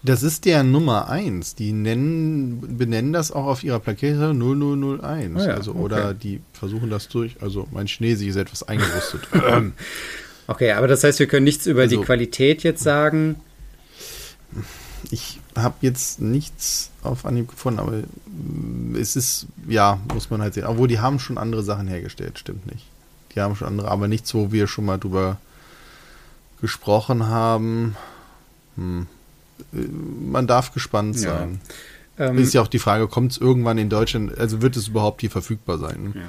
das 0.01 0.23
ist 0.23 0.45
der 0.45 0.63
Nummer 0.63 1.07
1. 1.07 1.53
Die 1.53 1.71
nennen, 1.71 2.77
benennen 2.77 3.13
das 3.13 3.31
auch 3.31 3.45
auf 3.45 3.63
ihrer 3.63 3.79
Plakette 3.79 4.33
0001. 4.33 5.03
Ah 5.03 5.19
ja, 5.45 5.53
also, 5.53 5.71
okay. 5.71 5.79
Oder 5.79 6.13
die 6.15 6.41
versuchen 6.53 6.89
das 6.89 7.07
durch. 7.07 7.37
Also 7.41 7.67
mein 7.71 7.85
Chinesisch 7.85 8.29
ist 8.29 8.35
etwas 8.35 8.63
eingerüstet. 8.63 9.27
okay, 10.51 10.73
aber 10.73 10.87
das 10.87 11.03
heißt, 11.03 11.19
wir 11.19 11.27
können 11.27 11.43
nichts 11.43 11.65
über 11.65 11.81
also, 11.81 11.97
die 11.97 12.05
Qualität 12.05 12.63
jetzt 12.63 12.83
sagen. 12.83 13.37
Ich 15.09 15.39
habe 15.55 15.75
jetzt 15.81 16.21
nichts 16.21 16.91
auf 17.01 17.25
Anhieb 17.25 17.49
gefunden, 17.49 17.79
aber 17.79 18.03
es 18.99 19.15
ist, 19.15 19.47
ja, 19.67 19.99
muss 20.13 20.29
man 20.29 20.41
halt 20.41 20.53
sehen. 20.53 20.65
Obwohl, 20.65 20.87
die 20.87 20.99
haben 20.99 21.19
schon 21.19 21.37
andere 21.37 21.63
Sachen 21.63 21.87
hergestellt, 21.87 22.37
stimmt 22.37 22.71
nicht. 22.71 22.85
Die 23.33 23.41
haben 23.41 23.55
schon 23.55 23.67
andere, 23.67 23.89
aber 23.89 24.07
nichts, 24.07 24.33
wo 24.33 24.51
wir 24.51 24.67
schon 24.67 24.85
mal 24.85 24.97
drüber 24.97 25.37
gesprochen 26.61 27.27
haben. 27.27 27.95
Hm 28.75 29.07
man 29.71 30.47
darf 30.47 30.73
gespannt 30.73 31.17
sein. 31.19 31.59
Ja. 32.17 32.27
Ähm, 32.27 32.37
ist 32.37 32.53
ja 32.53 32.61
auch 32.61 32.67
die 32.67 32.79
Frage, 32.79 33.07
kommt 33.07 33.33
es 33.33 33.37
irgendwann 33.37 33.77
in 33.77 33.89
Deutschland, 33.89 34.37
also 34.37 34.61
wird 34.61 34.75
es 34.75 34.89
überhaupt 34.89 35.21
hier 35.21 35.31
verfügbar 35.31 35.77
sein? 35.77 36.13
Ja. 36.15 36.21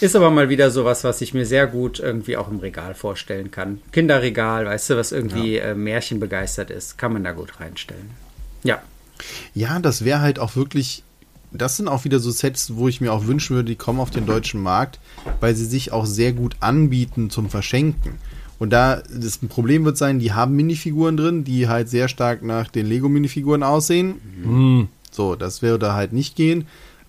Ist 0.00 0.16
aber 0.16 0.30
mal 0.30 0.48
wieder 0.48 0.70
sowas, 0.70 1.04
was 1.04 1.20
ich 1.20 1.34
mir 1.34 1.46
sehr 1.46 1.66
gut 1.66 2.00
irgendwie 2.00 2.36
auch 2.36 2.50
im 2.50 2.58
Regal 2.58 2.94
vorstellen 2.94 3.50
kann. 3.50 3.80
Kinderregal, 3.92 4.66
weißt 4.66 4.90
du, 4.90 4.96
was 4.96 5.12
irgendwie 5.12 5.56
ja. 5.56 5.64
äh, 5.64 5.74
Märchen 5.74 6.20
begeistert 6.20 6.70
ist, 6.70 6.98
kann 6.98 7.12
man 7.12 7.24
da 7.24 7.32
gut 7.32 7.60
reinstellen. 7.60 8.10
Ja. 8.62 8.82
Ja, 9.54 9.78
das 9.78 10.04
wäre 10.04 10.20
halt 10.20 10.38
auch 10.38 10.56
wirklich 10.56 11.04
das 11.52 11.76
sind 11.76 11.88
auch 11.88 12.04
wieder 12.04 12.20
so 12.20 12.30
Sets, 12.30 12.76
wo 12.76 12.88
ich 12.88 13.00
mir 13.00 13.12
auch 13.12 13.26
wünschen 13.26 13.56
würde, 13.56 13.70
die 13.70 13.76
kommen 13.76 14.00
auf 14.00 14.10
den 14.10 14.26
deutschen 14.26 14.62
Markt, 14.62 15.00
weil 15.40 15.54
sie 15.54 15.64
sich 15.64 15.92
auch 15.92 16.06
sehr 16.06 16.32
gut 16.32 16.56
anbieten 16.60 17.30
zum 17.30 17.50
Verschenken. 17.50 18.14
Und 18.58 18.70
da 18.70 19.02
das 19.10 19.38
Problem 19.38 19.84
wird 19.84 19.96
sein, 19.96 20.18
die 20.18 20.32
haben 20.32 20.54
Minifiguren 20.54 21.16
drin, 21.16 21.44
die 21.44 21.66
halt 21.66 21.88
sehr 21.88 22.08
stark 22.08 22.42
nach 22.42 22.68
den 22.68 22.86
Lego-Minifiguren 22.86 23.62
aussehen. 23.62 24.20
Mhm. 24.44 24.88
So, 25.10 25.34
das 25.34 25.62
würde 25.62 25.94
halt 25.94 26.12
nicht 26.12 26.36
gehen. 26.36 26.66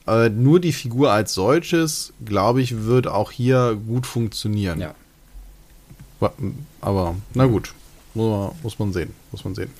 Äh, 0.07 0.29
nur 0.29 0.59
die 0.59 0.73
Figur 0.73 1.11
als 1.11 1.33
solches, 1.33 2.13
glaube 2.25 2.61
ich, 2.61 2.83
wird 2.85 3.07
auch 3.07 3.31
hier 3.31 3.79
gut 3.87 4.05
funktionieren. 4.05 4.79
Ja. 4.79 4.95
Aber, 6.81 7.15
na 7.33 7.45
gut, 7.45 7.73
muss 8.13 8.29
man, 8.29 8.51
muss 8.63 8.79
man 8.79 8.93
sehen. 8.93 9.13
Muss 9.31 9.43
man 9.43 9.55
sehen. 9.55 9.71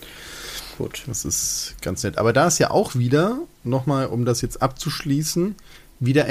Gut. 0.77 1.03
Das 1.07 1.25
ist 1.25 1.75
ganz 1.81 2.03
nett. 2.03 2.17
Aber 2.17 2.33
da 2.33 2.47
ist 2.47 2.59
ja 2.59 2.71
auch 2.71 2.95
wieder, 2.95 3.39
nochmal, 3.63 4.07
um 4.07 4.25
das 4.25 4.41
jetzt 4.41 4.61
abzuschließen, 4.61 5.55
wieder, 5.99 6.25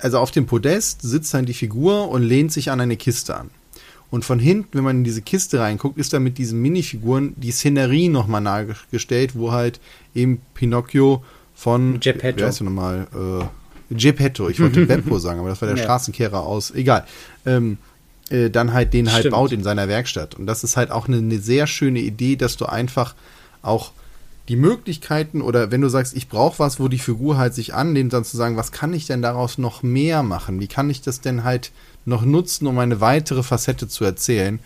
also 0.00 0.18
auf 0.18 0.30
dem 0.30 0.46
Podest 0.46 1.02
sitzt 1.02 1.32
dann 1.32 1.46
die 1.46 1.54
Figur 1.54 2.08
und 2.08 2.22
lehnt 2.22 2.52
sich 2.52 2.70
an 2.70 2.80
eine 2.80 2.96
Kiste 2.96 3.36
an. 3.36 3.50
Und 4.10 4.26
von 4.26 4.38
hinten, 4.38 4.76
wenn 4.76 4.84
man 4.84 4.98
in 4.98 5.04
diese 5.04 5.22
Kiste 5.22 5.60
reinguckt, 5.60 5.96
ist 5.96 6.12
da 6.12 6.20
mit 6.20 6.36
diesen 6.36 6.60
Minifiguren 6.60 7.32
die 7.38 7.50
Szenerie 7.50 8.10
nochmal 8.10 8.42
nahegestellt, 8.42 9.34
wo 9.34 9.52
halt 9.52 9.80
eben 10.14 10.42
Pinocchio 10.52 11.24
von 11.62 12.00
Geppetto. 12.00 12.40
Wer 12.40 12.48
ist 12.48 12.58
der 12.58 12.64
nochmal? 12.64 13.06
Äh, 13.14 13.94
Geppetto, 13.94 14.48
ich 14.48 14.58
wollte 14.58 14.84
Beppo 14.86 15.18
sagen, 15.18 15.38
aber 15.38 15.50
das 15.50 15.60
war 15.60 15.68
der 15.68 15.76
ja. 15.76 15.84
Straßenkehrer 15.84 16.40
aus, 16.40 16.72
egal. 16.72 17.04
Ähm, 17.46 17.78
äh, 18.30 18.50
dann 18.50 18.72
halt 18.72 18.92
den 18.94 19.12
halt 19.12 19.20
Stimmt. 19.20 19.34
baut 19.34 19.52
in 19.52 19.62
seiner 19.62 19.86
Werkstatt. 19.86 20.34
Und 20.34 20.46
das 20.46 20.64
ist 20.64 20.76
halt 20.76 20.90
auch 20.90 21.06
eine, 21.06 21.18
eine 21.18 21.38
sehr 21.38 21.66
schöne 21.66 22.00
Idee, 22.00 22.34
dass 22.36 22.56
du 22.56 22.66
einfach 22.66 23.14
auch 23.62 23.92
die 24.48 24.56
Möglichkeiten 24.56 25.40
oder 25.40 25.70
wenn 25.70 25.80
du 25.80 25.88
sagst, 25.88 26.16
ich 26.16 26.28
brauche 26.28 26.58
was, 26.58 26.80
wo 26.80 26.88
die 26.88 26.98
Figur 26.98 27.38
halt 27.38 27.54
sich 27.54 27.74
anlehnt, 27.74 28.12
dann 28.12 28.24
zu 28.24 28.36
sagen, 28.36 28.56
was 28.56 28.72
kann 28.72 28.92
ich 28.92 29.06
denn 29.06 29.22
daraus 29.22 29.56
noch 29.56 29.84
mehr 29.84 30.24
machen? 30.24 30.58
Wie 30.58 30.66
kann 30.66 30.90
ich 30.90 31.00
das 31.00 31.20
denn 31.20 31.44
halt 31.44 31.70
noch 32.04 32.24
nutzen, 32.24 32.66
um 32.66 32.78
eine 32.78 33.00
weitere 33.00 33.44
Facette 33.44 33.86
zu 33.86 34.04
erzählen. 34.04 34.58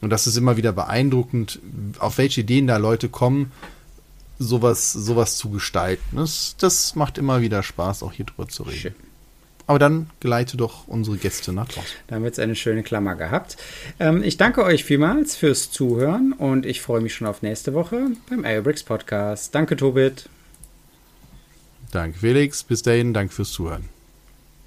Und 0.00 0.10
das 0.10 0.26
ist 0.26 0.36
immer 0.36 0.56
wieder 0.56 0.72
beeindruckend, 0.72 1.60
auf 2.00 2.18
welche 2.18 2.40
Ideen 2.40 2.66
da 2.66 2.78
Leute 2.78 3.08
kommen, 3.08 3.52
sowas, 4.42 4.92
sowas 4.92 5.36
zu 5.36 5.50
gestalten. 5.50 6.16
Das, 6.16 6.56
das 6.58 6.94
macht 6.94 7.18
immer 7.18 7.40
wieder 7.40 7.62
Spaß, 7.62 8.02
auch 8.02 8.12
hier 8.12 8.26
drüber 8.26 8.48
zu 8.48 8.64
reden. 8.64 8.78
Schön. 8.78 8.94
Aber 9.66 9.78
dann 9.78 10.10
geleite 10.20 10.56
doch 10.56 10.88
unsere 10.88 11.16
Gäste 11.16 11.52
nach 11.52 11.68
draußen. 11.68 11.96
Da 12.06 12.16
haben 12.16 12.22
wir 12.22 12.26
jetzt 12.26 12.40
eine 12.40 12.56
schöne 12.56 12.82
Klammer 12.82 13.14
gehabt. 13.14 13.56
Ähm, 14.00 14.22
ich 14.22 14.36
danke 14.36 14.64
euch 14.64 14.84
vielmals 14.84 15.36
fürs 15.36 15.70
Zuhören 15.70 16.32
und 16.32 16.66
ich 16.66 16.80
freue 16.80 17.00
mich 17.00 17.14
schon 17.14 17.26
auf 17.26 17.42
nächste 17.42 17.72
Woche 17.72 18.08
beim 18.28 18.44
Aerobricks 18.44 18.82
Podcast. 18.82 19.54
Danke, 19.54 19.76
Tobit. 19.76 20.28
Danke, 21.92 22.18
Felix. 22.18 22.64
Bis 22.64 22.82
dahin, 22.82 23.14
danke 23.14 23.32
fürs 23.32 23.52
Zuhören. 23.52 23.91